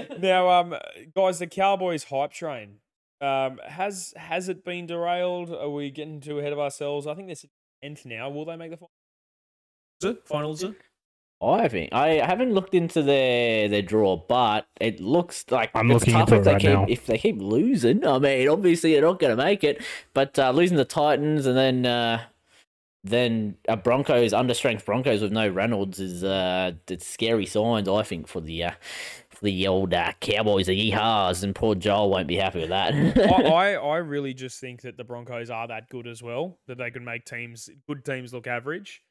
[0.21, 0.75] now, um,
[1.15, 2.79] guys, the Cowboys hype train.
[3.21, 5.51] Um, has has it been derailed?
[5.51, 7.07] Are we getting too ahead of ourselves?
[7.07, 7.51] I think this is
[7.83, 8.29] tenth now.
[8.29, 8.91] Will they make the finals?
[10.03, 10.63] Is it finals?
[10.63, 10.77] Is it?
[11.43, 16.07] I think I haven't looked into their their draw, but it looks like I'm it's
[16.07, 16.87] looking tough into if it they right keep now.
[16.89, 18.07] if they keep losing.
[18.07, 19.83] I mean, obviously they're not going to make it,
[20.15, 22.23] but uh, losing the Titans and then uh,
[23.05, 27.87] then uh, Broncos understrength Broncos with no Reynolds is uh, it's scary signs.
[27.87, 28.71] I think for the uh,
[29.26, 32.95] for the old uh, Cowboys, the yeehaws, and poor Joel won't be happy with that.
[32.95, 36.79] I, I I really just think that the Broncos are that good as well that
[36.79, 39.03] they can make teams good teams look average.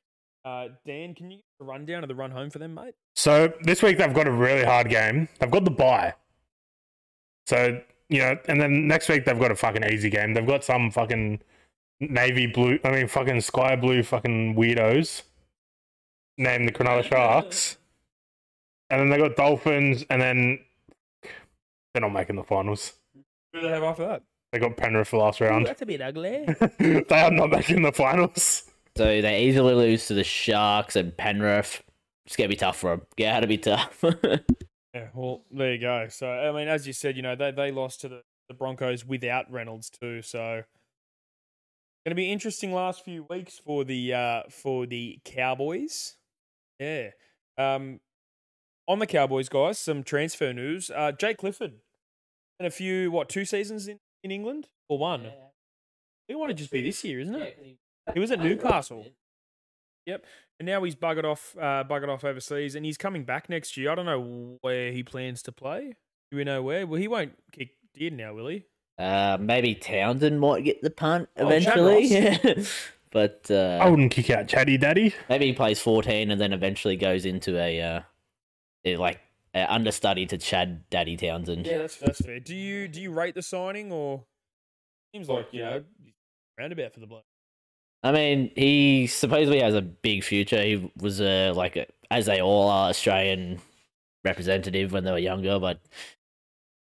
[0.45, 2.93] Uh, Dan, can you give a rundown of the run home for them, mate?
[3.15, 5.27] So this week they've got a really hard game.
[5.39, 6.13] They've got the bye.
[7.47, 10.35] So, you know, and then next week they've got a fucking easy game.
[10.35, 11.41] They've got some fucking
[11.99, 15.23] navy blue, I mean, fucking sky blue fucking weirdos
[16.38, 17.77] named the Cronulla Sharks.
[18.95, 20.60] And then they got Dolphins, and then
[21.93, 22.93] they're not making the finals.
[23.13, 24.23] Who do they have after that?
[24.53, 25.67] They got Penrith for last round.
[25.67, 26.45] That's a bit ugly.
[26.79, 28.63] they are not making the finals.
[28.95, 31.84] so they easily lose to the Sharks and Penrith.
[32.25, 33.01] It's gonna be tough for them.
[33.17, 34.01] Yeah, to be tough.
[34.93, 36.08] Yeah, well, there you go.
[36.08, 39.03] So, I mean, as you said, you know, they, they lost to the, the Broncos
[39.05, 40.21] without Reynolds too.
[40.21, 40.39] So,
[42.05, 46.15] going to be interesting last few weeks for the uh, for the Cowboys.
[46.79, 47.10] Yeah.
[47.58, 47.99] Um,
[48.88, 50.91] on the Cowboys, guys, some transfer news.
[50.93, 51.74] Uh, Jake Clifford
[52.60, 55.28] and a few what two seasons in, in England or one?
[56.28, 57.78] It want to just be this year, isn't it?
[58.13, 59.06] He was at Newcastle.
[60.06, 60.26] Yep.
[60.60, 63.91] And now he's buggered off, uh, buggered off overseas, and he's coming back next year.
[63.91, 65.95] I don't know where he plans to play.
[66.32, 66.88] Do we know where?
[66.88, 68.65] Well, he won't kick dead now, will he?
[68.98, 72.65] Uh, maybe Townsend might get the punt Oh, eventually.
[73.12, 75.13] but uh, I wouldn't kick out Chatty Daddy.
[75.30, 77.82] maybe he plays 14 and then eventually goes into a,
[78.86, 79.19] uh, a, like
[79.54, 81.65] a understudy to Chad Daddy Townsend.
[81.65, 82.39] Yeah, that's that's fair.
[82.39, 84.24] Do you do you rate the signing or
[85.13, 85.84] seems like you know
[86.60, 87.26] roundabout for the bloke?
[88.04, 90.62] I mean, he supposedly has a big future.
[90.62, 93.60] He was a like a, as they all are Australian
[94.24, 95.80] representative when they were younger, but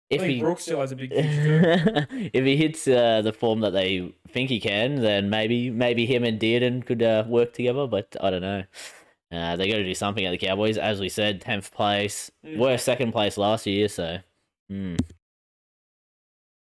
[0.10, 2.08] if he Brooks still has a big future.
[2.34, 6.24] if he hits uh, the form that they think he can, then maybe maybe him
[6.24, 7.86] and Dearden could uh, work together.
[7.86, 8.64] But I don't know.
[9.32, 12.58] Uh, they got to do something at the Cowboys, as we said, tenth place, Mm.
[12.58, 13.88] were second place last year.
[13.88, 14.18] So,
[14.72, 14.98] mm.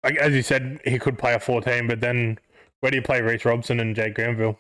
[0.04, 2.38] Like, as you said, he could play a 14, but then
[2.82, 4.60] where do you play Reece Robson and Jake Granville?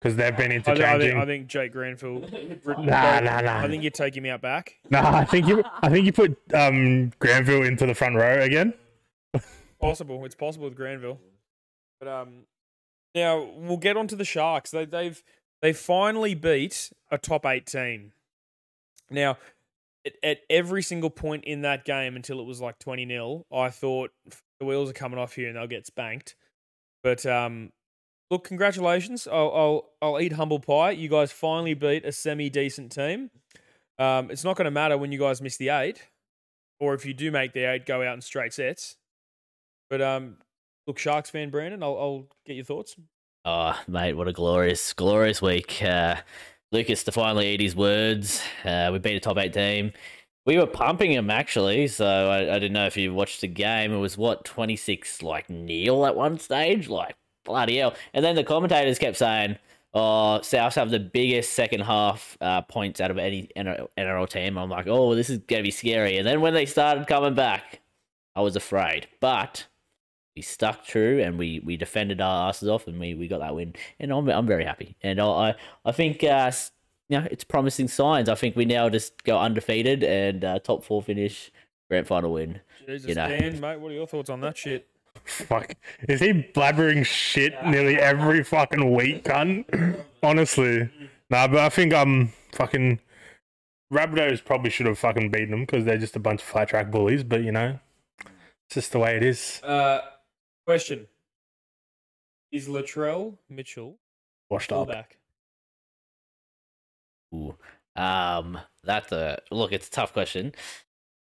[0.00, 1.10] Because they've been I, thi- I interchanging.
[1.10, 2.20] think I think Jake Granville.
[2.84, 3.58] Nah, nah, nah.
[3.60, 4.74] I think you take him out back.
[4.90, 5.62] Nah, I think you.
[5.80, 8.74] I think you put um, Granville into the front row again.
[9.80, 10.24] Possible.
[10.24, 11.20] It's possible with Granville.
[12.00, 12.28] But um,
[13.14, 14.72] now we'll get on to the Sharks.
[14.72, 15.22] They, they've
[15.62, 18.12] they finally beat a top eight team.
[19.10, 19.38] Now,
[20.04, 23.70] at, at every single point in that game until it was like twenty 0 I
[23.70, 24.10] thought
[24.58, 26.34] the wheels are coming off here and they'll get spanked.
[27.02, 27.70] But um,
[28.30, 29.26] look, congratulations.
[29.26, 30.90] I'll I'll, I'll eat humble pie.
[30.90, 33.30] You guys finally beat a semi decent team.
[33.98, 36.08] Um, it's not going to matter when you guys miss the eight,
[36.80, 38.96] or if you do make the eight, go out in straight sets.
[39.88, 40.38] But um,
[40.86, 42.96] look, Sharks fan Brandon, I'll, I'll get your thoughts.
[43.44, 45.82] Oh mate, what a glorious, glorious week.
[45.82, 46.16] Uh,
[46.70, 48.42] Lucas to finally eat his words.
[48.64, 49.92] Uh, we beat a top eight team.
[50.46, 53.92] We were pumping him actually, so I, I didn't know if you watched the game.
[53.92, 57.94] It was what twenty six like nil at one stage, like bloody hell.
[58.14, 59.58] And then the commentators kept saying,
[59.94, 64.70] "Oh, Souths have the biggest second half uh, points out of any NRL team." I'm
[64.70, 67.80] like, "Oh, this is gonna be scary." And then when they started coming back,
[68.34, 69.66] I was afraid, but
[70.34, 73.54] we stuck true and we, we defended our asses off and we, we got that
[73.54, 73.74] win.
[74.00, 74.96] And I'm, I'm very happy.
[75.02, 76.50] And I I, I think uh,
[77.08, 78.28] you know, it's promising signs.
[78.28, 81.50] I think we now just go undefeated and uh, top four finish,
[81.90, 82.60] grand final win.
[82.86, 83.28] Jesus, You know.
[83.28, 84.88] Dan, mate, what are your thoughts on that shit?
[85.24, 85.74] Fuck,
[86.08, 90.04] is he blabbering shit nearly every fucking week, cunt?
[90.22, 90.90] Honestly,
[91.30, 91.46] nah.
[91.46, 92.98] But I think um, fucking
[93.92, 96.90] Rabbitohs probably should have fucking beaten them because they're just a bunch of flat track
[96.90, 97.22] bullies.
[97.22, 97.78] But you know,
[98.18, 99.60] it's just the way it is.
[99.62, 100.00] Uh,
[100.64, 101.06] question:
[102.50, 103.98] Is Latrell Mitchell
[104.50, 104.86] Washed up.
[104.86, 105.18] fullback?
[107.34, 107.54] Ooh.
[107.96, 109.72] Um, that's a look.
[109.72, 110.52] It's a tough question.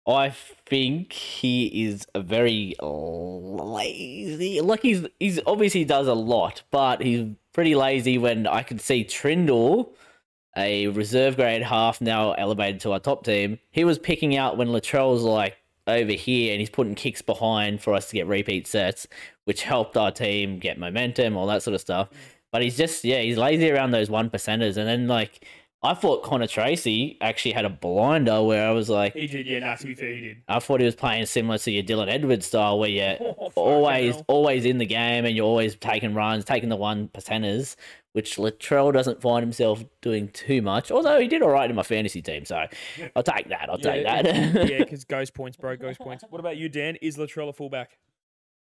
[0.07, 4.61] I think he is a very lazy.
[4.61, 8.19] Like he's he's obviously does a lot, but he's pretty lazy.
[8.19, 9.93] When I can see Trindall,
[10.57, 14.69] a reserve grade half now elevated to our top team, he was picking out when
[14.69, 15.57] Latrell was like
[15.91, 19.07] over here, and he's putting kicks behind for us to get repeat sets,
[19.45, 22.09] which helped our team get momentum, all that sort of stuff.
[22.53, 25.47] But he's just yeah, he's lazy around those one percenters, and then like
[25.83, 29.61] I thought Connor Tracey actually had a blinder where I was like, He did, yeah,
[29.61, 30.37] nah, to be fair, he did.
[30.47, 34.17] I thought he was playing similar to your Dylan Edwards style, where you're Oh, always
[34.17, 34.25] hell.
[34.29, 37.77] always in the game and you're always taking runs, taking the one percenters,
[38.13, 40.91] which Latrell doesn't find himself doing too much.
[40.91, 42.67] Although he did all right in my fantasy team, so
[43.15, 43.69] I'll take that.
[43.71, 44.25] I'll take that.
[44.69, 46.25] yeah, because ghost points, bro, ghost points.
[46.29, 46.97] What about you, Dan?
[46.97, 47.99] Is Latrell a fullback?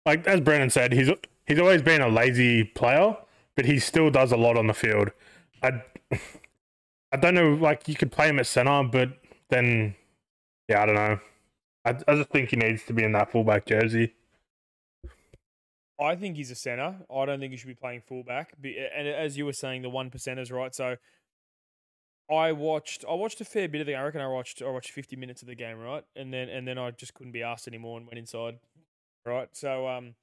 [0.05, 1.11] Like as Brennan said, he's
[1.47, 3.17] he's always been a lazy player,
[3.57, 5.11] but he still does a lot on the field.
[5.63, 5.83] I
[7.13, 9.11] I don't know, like you could play him at center, but
[9.49, 9.95] then
[10.69, 11.19] yeah, I don't know.
[11.85, 14.15] I, I just think he needs to be in that fullback jersey.
[16.01, 16.97] I think he's a center.
[17.15, 18.55] I don't think he should be playing fullback.
[18.63, 20.75] And as you were saying, the one percenters, right?
[20.75, 20.97] So
[22.31, 24.91] I watched I watched a fair bit of the I reckon I watched I watched
[24.91, 26.05] fifty minutes of the game, right?
[26.15, 28.59] And then and then I just couldn't be asked anymore and went inside.
[29.25, 29.49] Right.
[29.53, 30.15] So um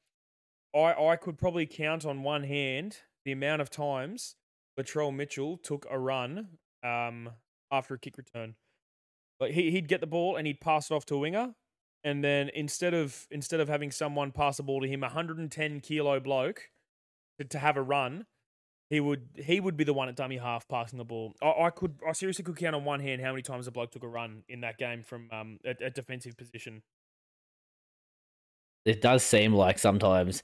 [0.76, 4.36] I I could probably count on one hand the amount of times
[4.80, 7.32] Latrell Mitchell took a run um
[7.72, 8.56] after a kick return.
[9.40, 11.56] Like he he'd get the ball and he'd pass it off to a winger,
[12.06, 15.40] and then instead of instead of having someone pass the ball to him, a hundred
[15.40, 16.70] and ten kilo bloke
[17.40, 18.26] to, to have a run,
[18.90, 21.34] he would he would be the one at dummy half passing the ball.
[21.42, 23.92] I, I could I seriously could count on one hand how many times a bloke
[23.92, 26.84] took a run in that game from um a, a defensive position.
[28.86, 30.44] it does seem like sometimes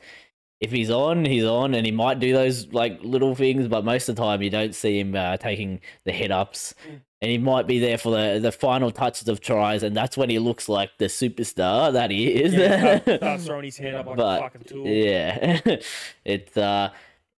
[0.59, 4.07] if he's on, he's on, and he might do those like little things, but most
[4.09, 7.01] of the time you don't see him uh, taking the hit ups, Mm.
[7.21, 10.29] And he might be there for the the final touches of tries, and that's when
[10.29, 12.53] he looks like the superstar that he is.
[12.53, 14.87] Yeah, starts, starts throwing his hand up like But, a fucking tool.
[14.87, 15.59] yeah,
[16.25, 16.89] it's uh,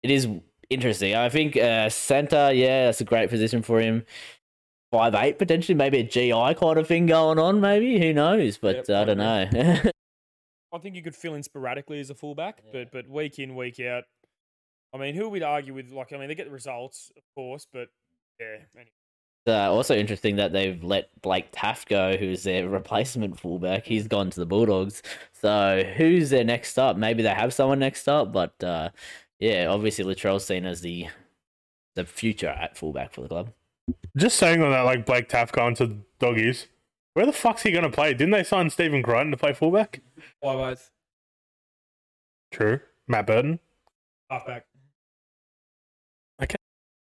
[0.01, 0.27] it is
[0.69, 1.15] interesting.
[1.15, 4.05] I think uh, center, yeah, that's a great position for him.
[4.91, 7.59] Five eight potentially, maybe a GI kind of thing going on.
[7.59, 8.57] Maybe who knows?
[8.59, 9.49] But Yep, I don't know.
[10.73, 12.71] I think you could fill in sporadically as a fullback, Yeah.
[12.83, 14.03] but but week in week out.
[14.93, 15.91] I mean, who would argue with?
[15.91, 17.87] Like, I mean, they get the results, of course, but
[18.39, 18.57] yeah.
[18.75, 18.91] Anyway.
[19.45, 23.85] Uh, also interesting that they've let Blake Taaffe go, who's their replacement fullback.
[23.85, 25.03] He's gone to the Bulldogs.
[25.33, 26.95] So who's their next up?
[26.95, 28.89] Maybe they have someone next up, but uh,
[29.39, 31.07] yeah, obviously Latrell's seen as the
[31.95, 33.51] the future at fullback for the club.
[34.15, 36.67] Just saying on that, like Blake Taaffe going to doggies.
[37.13, 38.13] Where the fuck's he gonna play?
[38.13, 40.01] Didn't they sign Stephen Crichton to play fullback?
[40.39, 40.89] Why both
[42.51, 42.79] True.
[43.07, 43.59] Matt Burton.
[44.29, 44.65] halfback?
[46.41, 46.55] Okay.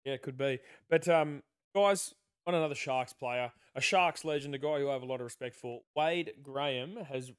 [0.05, 0.61] Yeah, it could be.
[0.89, 1.43] But um,
[1.75, 2.15] guys,
[2.47, 5.25] on another Sharks player, a Sharks legend, a guy who I have a lot of
[5.25, 7.33] respect for, Wade Graham has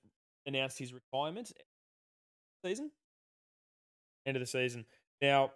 [0.46, 1.52] announced his retirement
[2.66, 2.92] season.
[4.26, 4.86] End of the season.
[5.22, 5.52] Now,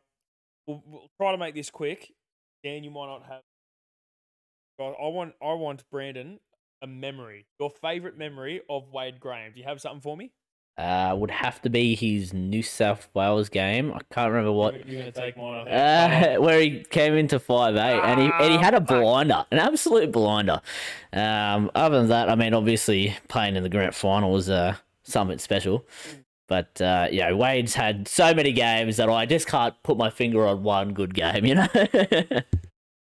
[0.68, 2.14] we'll, we'll try to make this quick.
[2.64, 3.42] Dan, you might not have.
[4.80, 6.40] Guys, I want, I want Brandon
[6.82, 9.52] a memory, your favorite memory of Wade Graham.
[9.54, 10.32] Do you have something for me?
[10.80, 13.92] Uh, would have to be his New South Wales game.
[13.92, 14.88] I can't remember what.
[14.88, 15.68] You're going to take mine.
[15.68, 19.60] Uh, where he came into five eight and he and he had a blinder, an
[19.60, 20.62] absolute blinder.
[21.12, 25.38] Um, other than that, I mean, obviously playing in the grand final was uh, something
[25.38, 25.86] special.
[26.48, 30.48] But uh, yeah, Wade's had so many games that I just can't put my finger
[30.48, 31.46] on one good game.
[31.46, 31.68] You know.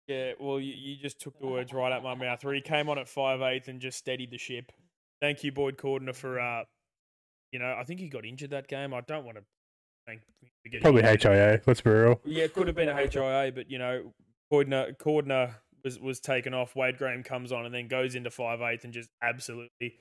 [0.06, 2.44] Yeah, well, you, you just took the words right out of my mouth.
[2.44, 4.70] Where he came on at five eighth and just steadied the ship.
[5.22, 6.64] Thank you, Boyd Cordner, for uh,
[7.54, 8.92] you know, I think he got injured that game.
[8.92, 9.44] I don't want to
[10.08, 10.22] thank
[10.62, 11.32] for getting Probably injured.
[11.32, 11.60] HIA.
[11.66, 12.20] Let's be real.
[12.24, 14.12] Yeah, it could have been a HIA, but you know,
[14.52, 16.74] Cordner Cordner was was taken off.
[16.74, 19.94] Wade Graham comes on and then goes into five eighth and just absolutely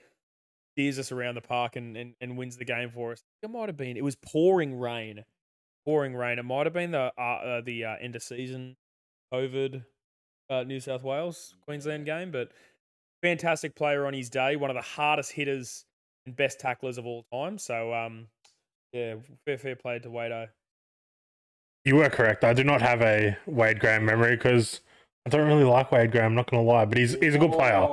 [0.73, 3.21] steers us around the park and, and, and wins the game for us.
[3.43, 3.95] It might have been.
[3.95, 5.23] It was pouring rain,
[5.85, 6.39] pouring rain.
[6.39, 8.77] It might have been the uh, uh, the uh, end of season
[9.31, 9.85] COVID
[10.49, 12.49] uh, New South Wales Queensland game, but
[13.21, 14.55] fantastic player on his day.
[14.55, 15.85] One of the hardest hitters
[16.25, 17.57] and best tacklers of all time.
[17.57, 18.27] So um,
[18.91, 20.47] yeah, fair fair play to Wado.
[21.85, 22.43] You were correct.
[22.43, 24.81] I do not have a Wade Graham memory because
[25.25, 26.27] I don't really like Wade Graham.
[26.27, 27.87] I'm not gonna lie, but he's he's a good player.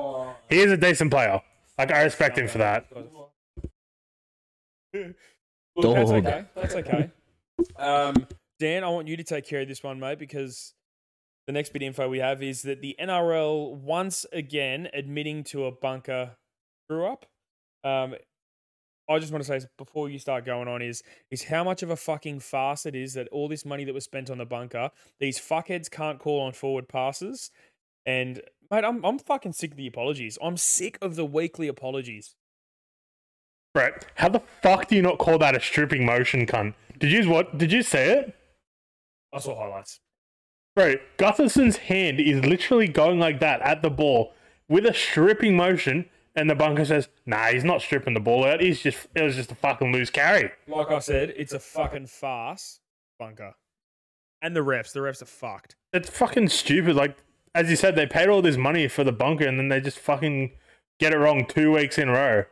[0.49, 1.41] He is a decent player.
[1.79, 2.87] Like I respect him for that.
[4.93, 6.45] Look, that's okay.
[6.55, 7.11] That's okay.
[7.77, 8.27] Um,
[8.59, 10.75] Dan, I want you to take care of this one, mate, because
[11.47, 15.65] the next bit of info we have is that the NRL once again admitting to
[15.65, 16.37] a bunker
[16.85, 17.27] screw up.
[17.85, 18.15] Um,
[19.09, 21.91] I just want to say before you start going on is is how much of
[21.91, 24.91] a fucking farce it is that all this money that was spent on the bunker,
[25.19, 27.51] these fuckheads can't call on forward passes,
[28.07, 30.39] and Mate, I'm I'm fucking sick of the apologies.
[30.41, 32.37] I'm sick of the weekly apologies.
[33.75, 33.93] Right.
[34.15, 36.75] How the fuck do you not call that a stripping motion, cunt?
[36.99, 37.59] Did you what?
[37.59, 38.35] Did you say it?
[39.33, 40.01] I saw highlights.
[40.77, 44.35] Bro, Gutherson's hand is literally going like that at the ball
[44.69, 48.61] with a stripping motion, and the bunker says, "Nah, he's not stripping the ball out.
[48.61, 52.07] He's just it was just a fucking loose carry." Like I said, it's a fucking
[52.07, 52.81] farce,
[53.19, 53.55] bunker.
[54.43, 55.77] And the refs, the refs are fucked.
[55.93, 56.97] It's fucking stupid.
[56.97, 57.17] Like
[57.55, 59.99] as you said, they paid all this money for the bunker, and then they just
[59.99, 60.53] fucking
[60.99, 62.45] get it wrong two weeks in a row.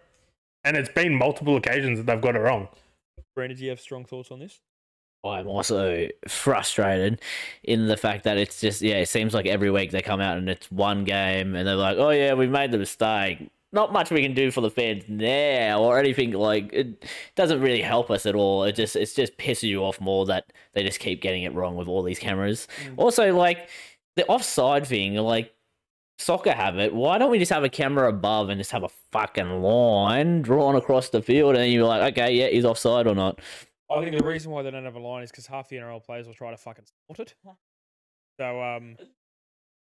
[0.64, 2.68] And it's been multiple occasions that they've got it wrong.
[3.34, 4.60] Brandon, do you have strong thoughts on this?
[5.24, 7.20] I'm also frustrated
[7.64, 10.38] in the fact that it's just yeah, it seems like every week they come out
[10.38, 13.50] and it's one game and they're like, oh yeah, we've made the mistake.
[13.70, 17.04] Not much we can do for the fans now or anything like it
[17.36, 18.64] doesn't really help us at all.
[18.64, 21.76] It just it's just pisses you off more that they just keep getting it wrong
[21.76, 22.66] with all these cameras.
[22.96, 23.68] Also, like
[24.16, 25.54] the offside thing, like
[26.18, 26.94] soccer have it.
[26.94, 30.74] Why don't we just have a camera above and just have a fucking line drawn
[30.74, 33.40] across the field and you're like, okay, yeah, he's offside or not.
[33.90, 36.04] I think the reason why they don't have a line is because half the NRL
[36.04, 37.34] players will try to fucking sport it.
[38.38, 38.96] So, um,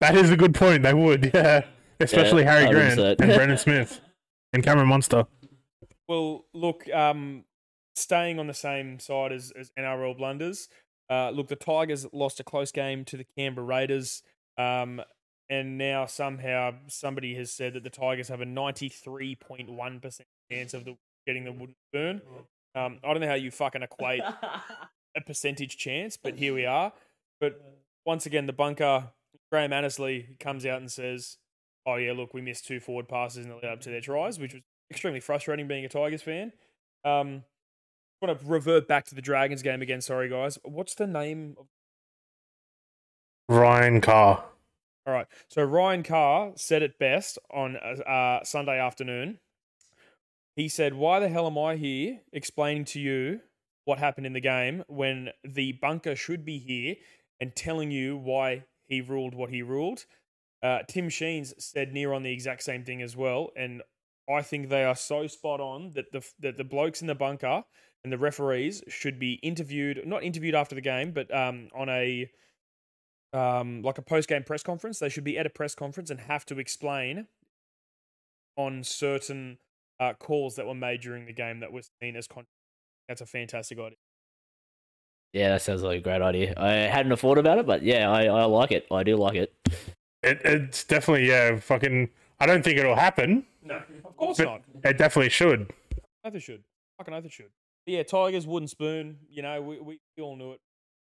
[0.01, 0.83] That is a good point.
[0.83, 1.65] They would, yeah.
[2.01, 4.01] Especially Harry Grant and Brandon Smith
[4.53, 5.25] and Cameron Munster.
[6.09, 7.45] well, look, um,
[7.95, 10.69] staying on the same side as, as NRL blunders.
[11.11, 14.23] Uh, look, the Tigers lost a close game to the Canberra Raiders.
[14.59, 15.03] Um,
[15.51, 20.21] and now somehow somebody has said that the Tigers have a 93.1%
[20.51, 22.23] chance of the, getting the wooden spoon.
[22.75, 24.23] Um, I don't know how you fucking equate
[25.17, 26.93] a percentage chance, but here we are.
[27.41, 27.61] But
[28.07, 29.11] once again, the bunker,
[29.51, 31.37] Graham Annesley comes out and says,
[31.87, 34.39] Oh, yeah, look, we missed two forward passes in the lead up to their tries,
[34.39, 36.53] which was extremely frustrating being a Tigers fan.
[37.05, 37.43] Um,
[38.23, 40.01] I want to revert back to the Dragons game again.
[40.01, 40.59] Sorry, guys.
[40.63, 41.57] What's the name?
[41.59, 41.67] Of-
[43.49, 44.45] Ryan Carr.
[45.07, 45.27] All right.
[45.49, 49.41] So Ryan Carr said it best on uh, uh, Sunday afternoon.
[50.55, 53.41] He said, Why the hell am I here explaining to you
[53.85, 56.95] what happened in the game when the bunker should be here
[57.41, 60.05] and telling you why he ruled what he ruled?
[60.63, 63.51] Uh, Tim Sheens said near on the exact same thing as well.
[63.57, 63.83] And
[64.31, 67.65] I think they are so spot on that the, that the blokes in the bunker
[68.05, 72.31] and the referees should be interviewed, not interviewed after the game, but um, on a
[73.33, 74.99] um, like a post game press conference.
[74.99, 77.27] They should be at a press conference and have to explain
[78.57, 79.59] on certain
[79.99, 82.47] uh, calls that were made during the game that was seen as con-
[83.09, 83.97] That's a fantastic idea.
[85.33, 86.53] Yeah, that sounds like a great idea.
[86.59, 88.87] I hadn't thought about it, but yeah, I, I like it.
[88.91, 89.55] I do like it.
[90.23, 92.09] It, it's definitely, yeah, fucking.
[92.41, 93.45] I don't think it'll happen.
[93.63, 94.63] No, of course But- not.
[94.85, 95.73] It definitely should.
[96.25, 96.63] Oath it should.
[96.99, 97.51] Fucking oath it should.
[97.87, 99.19] But yeah, Tigers wooden spoon.
[99.29, 100.61] You know, we, we we all knew it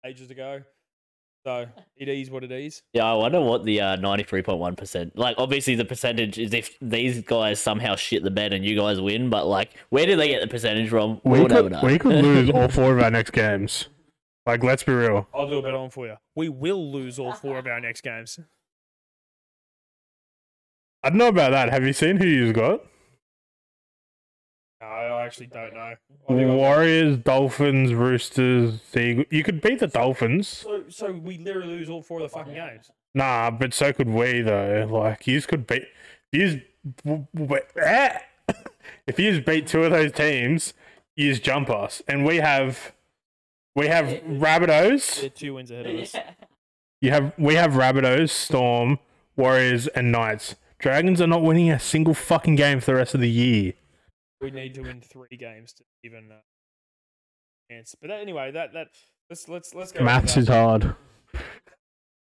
[0.04, 0.62] ages ago.
[1.46, 2.82] So it is what it is.
[2.92, 5.12] Yeah, I wonder what the uh, 93.1%.
[5.14, 9.00] Like, obviously, the percentage is if these guys somehow shit the bed and you guys
[9.00, 11.20] win, but like, where did they get the percentage from?
[11.24, 13.88] We We'll could, we could lose all four of our next games.
[14.46, 15.26] Like, let's be real.
[15.32, 16.16] I'll do a bet on for you.
[16.34, 18.38] We will lose all four of our next games.
[21.02, 21.70] I don't know about that.
[21.70, 22.80] Have you seen who you've got?
[24.80, 25.80] No, I actually don't know.
[25.80, 25.96] I
[26.28, 29.26] think Warriors, Dolphins, Roosters, Seagulls.
[29.30, 30.48] You could beat the Dolphins.
[30.48, 32.90] So, so we literally lose all four of the fucking games.
[33.14, 34.86] Nah, but so could we though.
[34.90, 35.84] Like you could beat
[36.32, 36.60] you
[37.76, 38.18] eh?
[39.06, 40.74] if you beat two of those teams,
[41.16, 42.02] you just jump us.
[42.06, 42.92] And we have
[43.74, 45.20] we have Rabbitohs.
[45.20, 46.14] They're two wins ahead of us.
[47.00, 48.98] You have we have Rabbitohs, Storm,
[49.36, 50.56] Warriors, and Knights.
[50.78, 53.72] Dragons are not winning a single fucking game for the rest of the year.
[54.40, 56.36] We need to win three games to even uh,
[57.70, 57.96] chance.
[58.00, 58.88] But that, anyway, that that
[59.28, 60.04] let's let's let's go.
[60.04, 60.94] Maths is hard.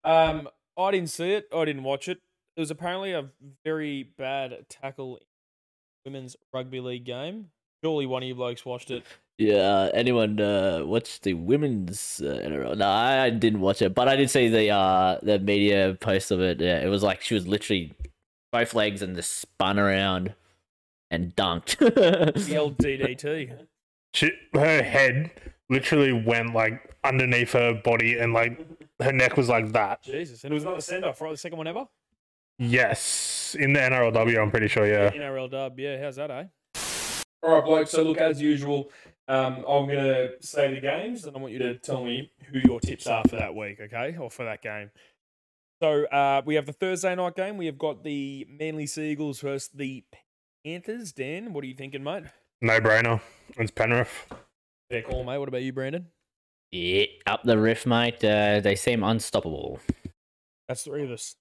[0.05, 0.49] Um,
[0.79, 1.49] I didn't see it.
[1.55, 2.19] I didn't watch it.
[2.57, 3.31] It was apparently a
[3.65, 7.47] very bad tackle in women's rugby league game.
[7.83, 9.03] Surely one of you blokes watched it.
[9.39, 12.77] Yeah, anyone uh, watch the women's uh, NRL?
[12.77, 16.41] No, I didn't watch it, but I did see the uh, the media post of
[16.41, 16.61] it.
[16.61, 17.93] Yeah, it was like she was literally
[18.55, 20.33] both legs and just spun around
[21.11, 21.77] and dunked.
[22.47, 23.67] The old DDT.
[24.15, 25.33] She, her head
[25.69, 28.65] literally went like underneath her body, and like
[29.03, 30.05] her neck was like that.
[30.05, 31.33] Jesus, and it was not the send off, right?
[31.33, 31.87] The second one ever.
[32.61, 34.87] Yes, in the NRLW, I'm pretty sure.
[34.87, 35.11] Yeah.
[35.11, 35.81] NRL dub.
[35.81, 36.45] Yeah, how's that, eh?
[37.43, 37.89] All right, bloke.
[37.89, 38.93] So look, as usual,
[39.27, 42.79] um, I'm gonna say the games, and I want you to tell me who your
[42.79, 44.93] tips are for that week, okay, or for that game.
[45.83, 47.57] So uh, we have the Thursday night game.
[47.57, 50.05] We have got the Manly Seagulls versus the
[50.64, 51.12] Panthers.
[51.12, 52.25] Dan, what are you thinking, mate?
[52.62, 53.20] No brainer.
[53.57, 54.27] It's Penrith.
[54.91, 55.39] Fair call, mate.
[55.39, 56.07] What about you, Brandon?
[56.70, 58.25] yeah, up the riff, mate.
[58.25, 59.79] Uh, they seem unstoppable.
[60.68, 61.37] That's three of us.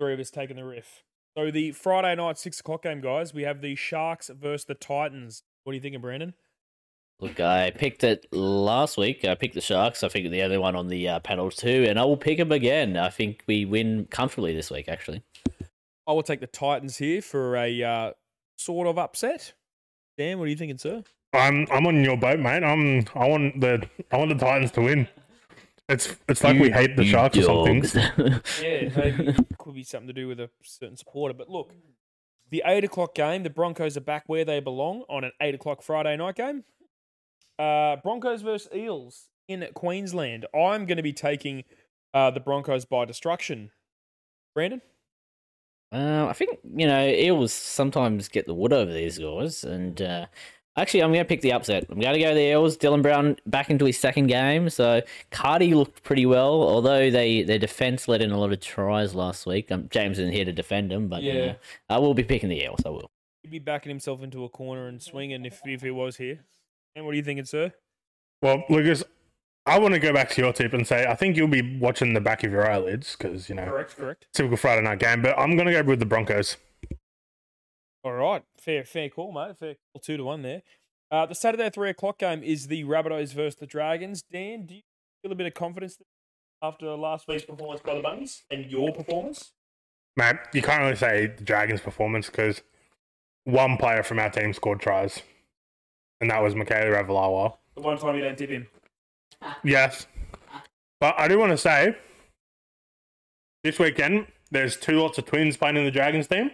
[0.00, 1.02] Three of us taking the riff.
[1.36, 3.34] So the Friday night six o'clock game, guys.
[3.34, 5.42] We have the Sharks versus the Titans.
[5.64, 6.34] What are you thinking, Brandon?
[7.20, 9.26] Look, I picked it last week.
[9.26, 10.02] I picked the Sharks.
[10.02, 12.50] I think the only one on the uh, panel too, and I will pick them
[12.50, 12.96] again.
[12.96, 15.22] I think we win comfortably this week, actually.
[16.06, 18.12] I will take the Titans here for a uh,
[18.56, 19.52] sort of upset.
[20.16, 21.02] Dan, what are you thinking, sir?
[21.34, 22.64] I'm I'm on your boat, mate.
[22.64, 25.06] I'm I want the I want the Titans to win.
[25.90, 27.82] It's it's like we hate the you Sharks or something.
[28.62, 31.34] Yeah, maybe could be something to do with a certain supporter.
[31.34, 31.74] But look,
[32.50, 35.82] the eight o'clock game, the Broncos are back where they belong on an eight o'clock
[35.82, 36.64] Friday night game.
[37.60, 40.46] Uh, Broncos versus Eels in Queensland.
[40.54, 41.64] I'm going to be taking
[42.14, 43.70] uh, the Broncos by destruction.
[44.54, 44.80] Brandon,
[45.92, 50.26] Uh, I think you know Eels sometimes get the wood over these guys, and uh,
[50.76, 51.84] actually, I'm going to pick the upset.
[51.90, 52.76] I'm going to go the Eels.
[52.78, 56.62] Dylan Brown back into his second game, so Cardi looked pretty well.
[56.62, 59.70] Although they their defense let in a lot of tries last week.
[59.70, 61.34] Um, James isn't here to defend them, but Yeah.
[61.34, 61.54] yeah,
[61.88, 62.80] I will be picking the Eels.
[62.86, 63.10] I will.
[63.42, 66.40] he'd be backing himself into a corner and swinging if if he was here.
[66.96, 67.72] And what are you thinking, sir?
[68.42, 69.04] Well, Lucas,
[69.66, 72.14] I want to go back to your tip and say I think you'll be watching
[72.14, 74.26] the back of your eyelids because you know Correct, correct.
[74.32, 75.22] typical Friday night game.
[75.22, 76.56] But I'm gonna go with the Broncos.
[78.02, 79.58] All right, fair, fair call, mate.
[79.58, 80.62] Fair call, two to one there.
[81.10, 84.22] Uh, the Saturday three o'clock game is the Rabbitohs versus the Dragons.
[84.22, 84.82] Dan, do you
[85.22, 85.98] feel a bit of confidence
[86.62, 89.52] after last week's performance by the Bunnies and your performance?
[90.16, 92.62] Mate, you can't really say the Dragons' performance because
[93.44, 95.22] one player from our team scored tries,
[96.20, 97.54] and that was Mikaele Ravalawa.
[97.74, 98.66] The one time you don't dip him.
[99.64, 100.06] Yes,
[101.00, 101.96] but I do want to say
[103.64, 106.50] this weekend there's two lots of twins playing in the Dragons team,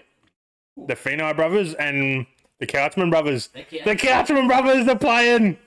[0.76, 2.26] the Feagai brothers and
[2.60, 3.48] the Couchman brothers.
[3.48, 5.58] The Couchman brothers are playing.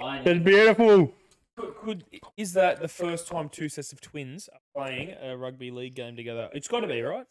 [0.00, 1.12] It's beautiful.
[1.56, 2.04] Could, could
[2.36, 6.16] is that the first time two sets of twins are playing a rugby league game
[6.16, 6.50] together?
[6.52, 7.26] It's got to be right.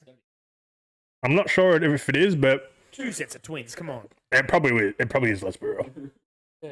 [1.23, 3.75] I'm not sure if it is, but Two sets of twins.
[3.75, 4.07] Come on.
[4.31, 5.43] it probably is- it probably is.
[5.43, 5.57] Let's.
[6.61, 6.71] Yeah.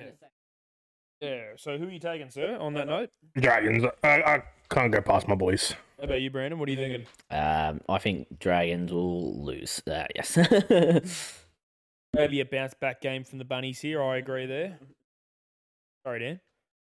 [1.20, 1.42] Yeah.
[1.58, 2.58] So who are you taking, sir?
[2.60, 3.84] On that note, Dragons.
[4.04, 5.74] I, I can't go past my boys.
[5.98, 6.58] how about you, Brandon?
[6.60, 7.06] What are you thinking?
[7.30, 9.82] Um, I think Dragons will lose.
[9.86, 10.38] Uh, yes.
[12.14, 14.02] Maybe a bounce back game from the Bunnies here.
[14.02, 14.80] I agree there.
[16.06, 16.40] Sorry, Dan.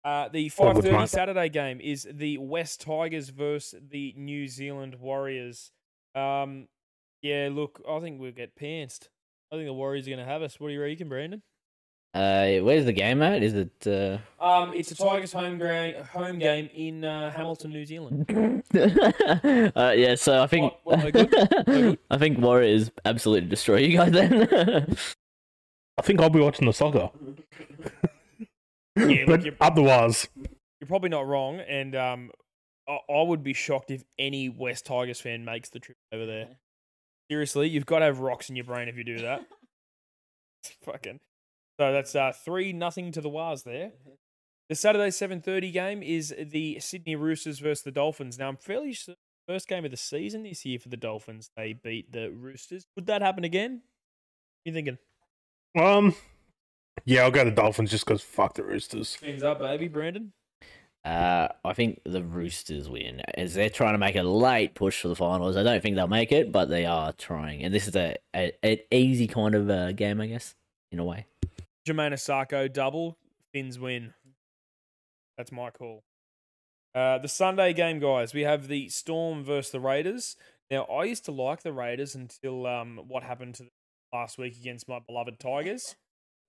[0.04, 1.10] Uh, the All five good, thirty mate.
[1.10, 5.72] Saturday game is the West Tigers versus the New Zealand Warriors.
[6.14, 6.68] Um,
[7.22, 9.08] yeah, look, I think we'll get pantsed.
[9.52, 10.60] I think the Warriors are going to have us.
[10.60, 11.42] What do you reckon, Brandon?
[12.14, 13.44] uh, where's the game at?
[13.44, 13.88] Is it?
[13.88, 14.18] Uh...
[14.44, 18.26] Um, it's a Tigers home game, home game in uh, Hamilton, New Zealand.
[19.76, 21.34] uh, yeah, so I think What- what, no good?
[21.52, 22.00] No good?
[22.10, 24.96] I think Warriors absolutely destroy you guys then.
[25.98, 27.10] I think I'll be watching the soccer.
[28.98, 30.30] Yeah, look, but you're- otherwise,
[30.80, 32.32] You're probably not wrong, and um,
[32.88, 36.48] I, I would be shocked if any West Tigers fan makes the trip over there.
[37.30, 39.46] Seriously, you've got to have rocks in your brain if you do that.
[40.84, 41.20] Fucking.
[41.80, 43.92] So that's uh three nothing to the Wars there.
[44.70, 48.40] The Saturday seven thirty game is the Sydney Roosters versus the Dolphins.
[48.40, 49.16] Now I'm fairly sure
[49.48, 51.50] first game of the season this year for the Dolphins.
[51.56, 52.86] They beat the Roosters.
[52.96, 53.82] Would that happen again?
[54.64, 54.98] You thinking?
[55.78, 56.16] um,
[57.04, 59.16] yeah, I'll go the Dolphins just because fuck the Roosters.
[59.18, 60.32] Things up, baby, Brandon.
[61.06, 65.08] Uh, I think the Roosters win as they're trying to make a late push for
[65.08, 65.56] the finals.
[65.56, 68.52] I don't think they'll make it, but they are trying, and this is a, a
[68.64, 70.56] an easy kind of uh, game, I guess,
[70.92, 71.28] in a way.
[71.88, 73.18] Jamayne Isaako double,
[73.54, 74.16] Finns win.
[75.38, 76.04] That's my call.
[76.96, 80.36] Uh, the Sunday game, guys, we have the Storm versus the Raiders.
[80.72, 83.66] Now, I used to like the Raiders until um, what happened to
[84.12, 85.96] last week against my beloved Tigers.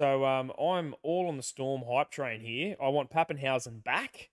[0.01, 2.77] So um, I'm all on the Storm hype train here.
[2.83, 4.31] I want Papenhuyzen back.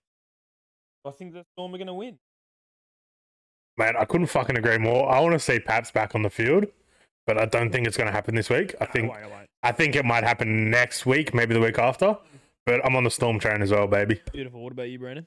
[1.04, 2.18] I think the Storm are going to win.
[3.76, 5.10] Man, I couldn't fucking agree more.
[5.10, 6.66] I want to see Paps back on the field,
[7.26, 8.74] but I don't think it's going to happen this week.
[8.80, 12.16] I think I won't, I think it might happen next week, maybe the week after.
[12.66, 14.20] But I'm on the Storm train as well, baby.
[14.32, 14.62] Beautiful.
[14.62, 15.26] What about you, Brandon?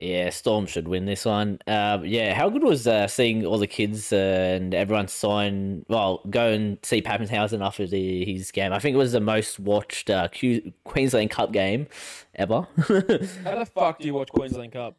[0.00, 1.58] Yeah, Storm should win this one.
[1.66, 5.84] Uh, yeah, how good was uh, seeing all the kids uh, and everyone sign?
[5.88, 8.72] Well, go and see Papenhuyzen after the, his game.
[8.72, 11.88] I think it was the most watched uh, Q- Queensland Cup game
[12.36, 12.68] ever.
[12.76, 14.94] How the fuck do you watch Queensland Cup?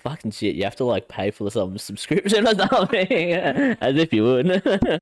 [0.00, 0.54] Fucking shit!
[0.54, 4.62] You have to like pay for some subscription or something, as if you would.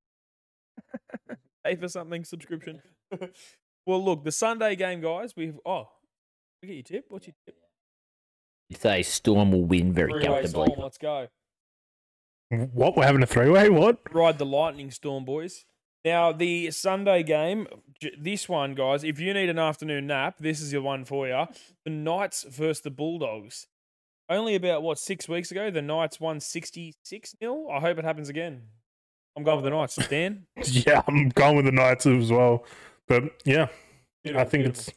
[1.65, 2.83] pay for something subscription.
[3.87, 5.35] well, look, the Sunday game, guys.
[5.37, 5.89] We've oh,
[6.63, 7.05] look at your tip.
[7.09, 7.57] What's your tip?
[8.69, 10.67] you say Storm will win very Three-way comfortably.
[10.67, 10.81] storm.
[10.81, 11.29] Let's go.
[12.51, 12.97] What?
[12.97, 13.69] We're having a three way?
[13.69, 13.99] What?
[14.13, 15.65] Ride the lightning storm, boys.
[16.05, 17.67] Now the Sunday game.
[18.19, 19.05] This one, guys.
[19.05, 21.47] If you need an afternoon nap, this is your one for you.
[21.85, 23.67] The Knights versus the Bulldogs.
[24.31, 28.05] Only about what six weeks ago, the Knights won sixty six 0 I hope it
[28.05, 28.63] happens again.
[29.37, 29.97] I'm going with the Knights.
[30.09, 32.65] Dan, Yeah, I'm going with the Knights as well.
[33.09, 33.67] But yeah,
[34.35, 34.91] I think it's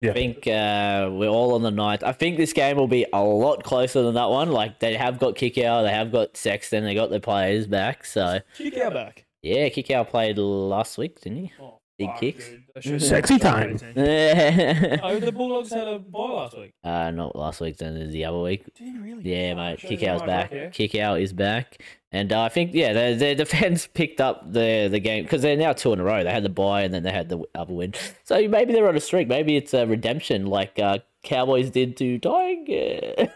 [0.00, 0.10] Yeah.
[0.10, 2.02] I think uh, we're all on the ninth.
[2.02, 4.50] I think this game will be a lot closer than that one.
[4.50, 8.06] Like they have got Kikau, they have got Sexton, they got their players back.
[8.06, 9.26] So Kikau back.
[9.42, 11.52] yeah, Kikau played last week, didn't he?
[12.00, 12.48] Big fuck, kicks.
[12.48, 12.62] dude.
[12.76, 13.76] I should've- Sexy time.
[15.02, 16.72] Oh, the Bulldogs had a bye last week.
[16.82, 18.64] uh, not last week, then the other week.
[18.74, 19.22] Did he really?
[19.30, 19.80] Yeah, mate.
[19.80, 20.50] shows Kick you out's my back.
[20.52, 20.60] luck.
[20.72, 21.82] Kikau is back,
[22.12, 25.56] and uh, I think yeah, the the defense picked up the the game because they're
[25.56, 26.24] now two in a row.
[26.24, 27.92] They had the bye and then they had the other win.
[28.24, 29.28] So maybe they're on a streak.
[29.28, 33.28] Maybe it's a redemption like uh, Cowboys did to Tiger.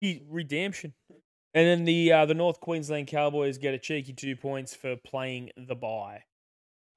[0.00, 0.94] He- redemption.
[1.54, 5.50] And then the uh, the North Queensland Cowboys get a cheeky two points for playing
[5.56, 6.24] the bye.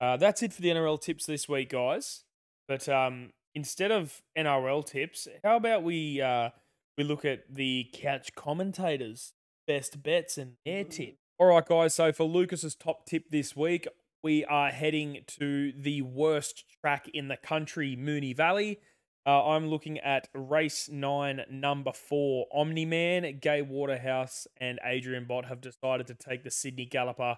[0.01, 2.23] Uh, that's it for the NRL tips this week, guys.
[2.67, 6.49] But um, instead of NRL tips, how about we uh,
[6.97, 9.33] we look at the couch commentators'
[9.67, 11.17] best bets and their tip?
[11.37, 11.95] All right, guys.
[11.95, 13.87] So for Lucas's top tip this week,
[14.23, 18.79] we are heading to the worst track in the country, Moonee Valley.
[19.25, 23.39] Uh, I'm looking at race nine, number four, Omni Man.
[23.41, 27.37] Gai Waterhouse and Adrian Bott have decided to take the Sydney Galloper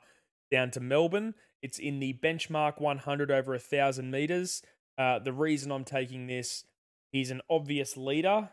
[0.51, 1.33] down to Melbourne.
[1.61, 4.61] It's in the benchmark 100 over a thousand meters.
[4.97, 6.65] Uh, the reason I'm taking this,
[7.11, 8.49] he's an obvious leader,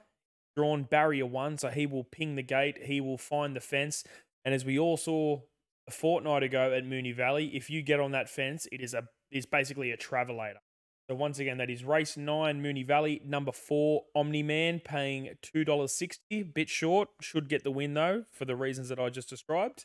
[0.57, 4.05] drawn barrier one, so he will ping the gate, he will find the fence,
[4.45, 5.41] and as we all saw
[5.87, 9.05] a fortnight ago at Moonee Valley, if you get on that fence, it is a
[9.31, 10.61] is basically a travelator.
[11.09, 15.65] So once again, that is race nine, Moonee Valley, number four, Omni Man, paying two
[15.65, 16.43] dollars sixty.
[16.43, 19.85] Bit short, should get the win though, for the reasons that I just described.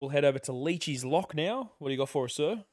[0.00, 1.72] We'll head over to Leachy's Lock now.
[1.78, 2.64] What do you got for us, sir?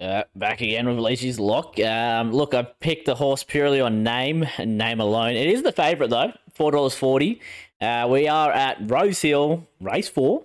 [0.00, 1.78] Uh, back again with Leachy's lock.
[1.78, 5.34] Um, look, I picked the horse purely on name and name alone.
[5.34, 7.38] It is the favourite though, four dollars forty.
[7.82, 10.44] Uh, we are at Rosehill, race four,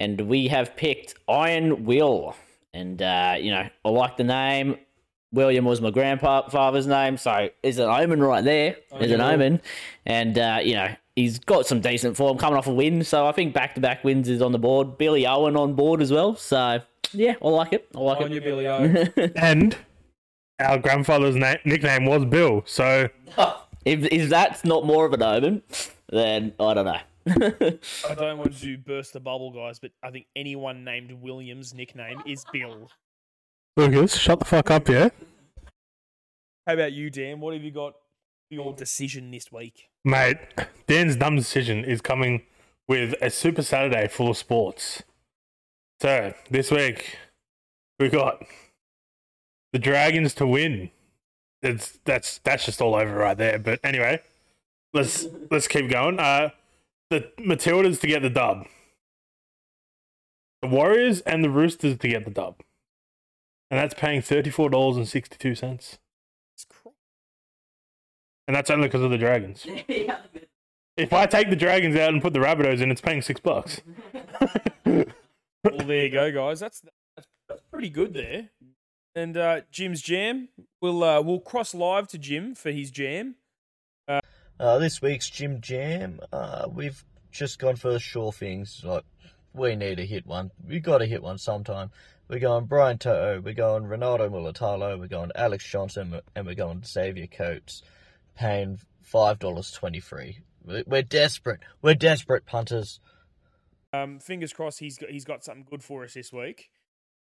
[0.00, 2.34] and we have picked Iron Will.
[2.74, 4.78] And uh, you know, I like the name.
[5.32, 8.42] William was my grandfather's name, so is an omen right.
[8.42, 9.60] There's an omen,
[10.04, 13.02] and uh, you know he's got some decent form coming off a win.
[13.02, 14.96] So I think back-to-back wins is on the board.
[14.98, 16.36] Billy Owen on board as well.
[16.36, 16.80] So
[17.12, 17.88] yeah, I like it.
[17.94, 18.32] I like On it.
[18.32, 19.30] your Billy O.
[19.36, 19.76] and
[20.60, 22.62] our grandfather's na- nickname was Bill.
[22.66, 23.08] So
[23.84, 25.62] If if that's not more of an omen,
[26.10, 27.00] then I don't know.
[28.08, 32.20] I don't want to burst the bubble, guys, but I think anyone named Williams' nickname
[32.26, 32.88] is Bill.
[33.76, 35.10] Lucas, shut the fuck up, yeah,
[36.66, 37.38] How about you, Dan?
[37.40, 37.92] What have you got
[38.48, 39.88] for your decision this week?
[40.06, 40.38] Mate.
[40.86, 42.42] Dan's dumb decision is coming
[42.88, 45.02] with a Super Saturday full of sports.
[46.00, 47.18] So this week
[47.98, 48.42] we got
[49.72, 50.90] the Dragons to win.
[51.60, 53.58] It's that's that's just all over right there.
[53.58, 54.22] But anyway,
[54.94, 56.20] let's let's keep going.
[56.20, 56.50] Uh,
[57.10, 58.66] the Matildas to get the dub.
[60.62, 62.60] The Warriors and the Roosters to get the dub.
[63.70, 65.98] And that's paying $34.62.
[68.46, 69.66] It's cr- And that's only because of the Dragons.
[70.96, 73.82] If I take the Dragons out and put the Rabbitohs in, it's paying six bucks.
[74.84, 76.60] Well, there you go, guys.
[76.60, 76.80] That's
[77.16, 78.50] that's, that's pretty good there.
[79.16, 80.48] And uh, Jim's jam.
[80.80, 83.34] We'll uh, we'll cross live to Jim for his jam.
[84.58, 88.80] Uh, this week's Jim Jam, uh, we've just gone for the sure things.
[88.82, 89.04] Like,
[89.52, 90.50] we need to hit one.
[90.66, 91.90] We've got to hit one sometime.
[92.28, 96.82] We're going Brian To'o, we're going Ronaldo Mulitalo, we're going Alex Johnson, and we're going
[96.84, 97.82] Xavier Coates,
[98.36, 98.78] paying
[99.12, 100.36] $5.23.
[100.64, 101.60] We- We're desperate.
[101.82, 103.00] We're desperate, punters.
[103.92, 106.70] Um, fingers crossed he's got, he's got something good for us this week.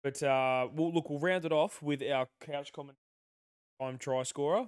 [0.03, 1.11] But uh, we'll look.
[1.11, 2.96] We'll round it off with our couch comment
[3.80, 4.66] time try scorer.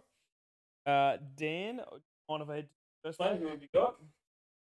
[0.87, 1.80] Uh, Dan,
[2.28, 2.68] on of head
[3.03, 3.39] first name.
[3.39, 3.97] Who have you got?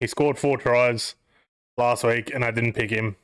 [0.01, 1.15] He scored four tries
[1.79, 3.17] last week, and I didn't pick him.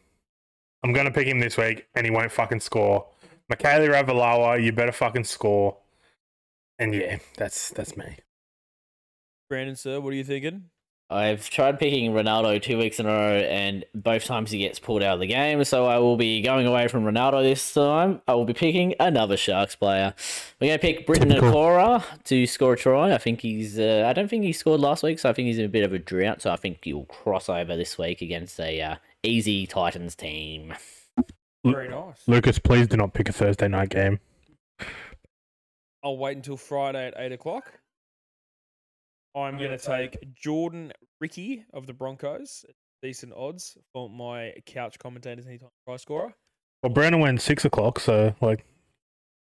[0.83, 3.07] I'm going to pick him this week, and he won't fucking score.
[3.53, 5.77] Mikaele Ravalawa, you better fucking score.
[6.79, 8.17] And yeah, that's that's me.
[9.49, 10.65] Brandon, sir, what are you thinking?
[11.11, 15.03] I've tried picking Ronaldo two weeks in a row, and both times he gets pulled
[15.03, 15.63] out of the game.
[15.65, 18.23] So I will be going away from Ronaldo this time.
[18.27, 20.15] I will be picking another Sharks player.
[20.61, 21.53] We're going to pick Briton Typical.
[21.53, 23.13] Nikora to score a try.
[23.13, 23.79] I think he's.
[23.79, 25.85] Uh, I don't think he scored last week, so I think he's in a bit
[25.85, 26.41] of a drought.
[26.41, 30.75] So I think he'll cross over this week against a uh, easy Titans team.
[31.65, 32.27] Very nice.
[32.27, 34.21] Lucas, please do not pick a Thursday night game.
[36.03, 37.73] I'll wait until Friday at eight o'clock.
[39.35, 42.65] I'm going to take Jordan Riki of the Broncos.
[43.03, 46.35] Decent odds for my couch commentators anytime try scorer.
[46.83, 48.65] Well, Brandon went six o'clock, so like,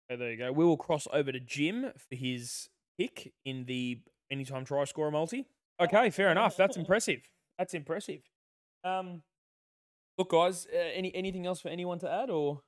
[0.09, 0.51] So there you go.
[0.51, 3.99] We will cross over to Jim for his pick in the
[4.31, 5.47] anytime try scorer multi.
[5.81, 6.55] Okay, fair enough.
[6.55, 7.21] That's impressive.
[7.57, 8.21] That's impressive.
[8.83, 9.23] Um,
[10.17, 10.67] look, guys.
[10.73, 12.61] Uh, any anything else for anyone to add, or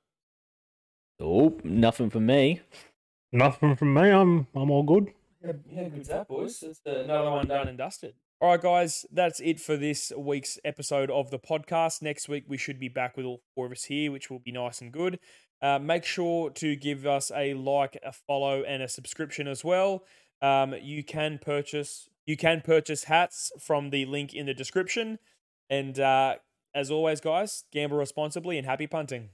[1.20, 2.60] Oh, nothing for me.
[3.32, 4.10] Nothing from me.
[4.10, 5.12] I'm I'm all good.
[5.44, 6.62] Yeah, yeah good that, boys.
[6.62, 8.14] It's another one done and dusted.
[8.40, 9.06] All right, guys.
[9.12, 12.02] That's it for this week's episode of the podcast.
[12.02, 14.52] Next week we should be back with all four of us here, which will be
[14.52, 15.18] nice and good.
[15.62, 20.04] Uh, make sure to give us a like, a follow, and a subscription as well.
[20.42, 25.18] Um, you can purchase you can purchase hats from the link in the description.
[25.70, 26.36] And uh,
[26.74, 29.30] as always, guys, gamble responsibly and happy punting.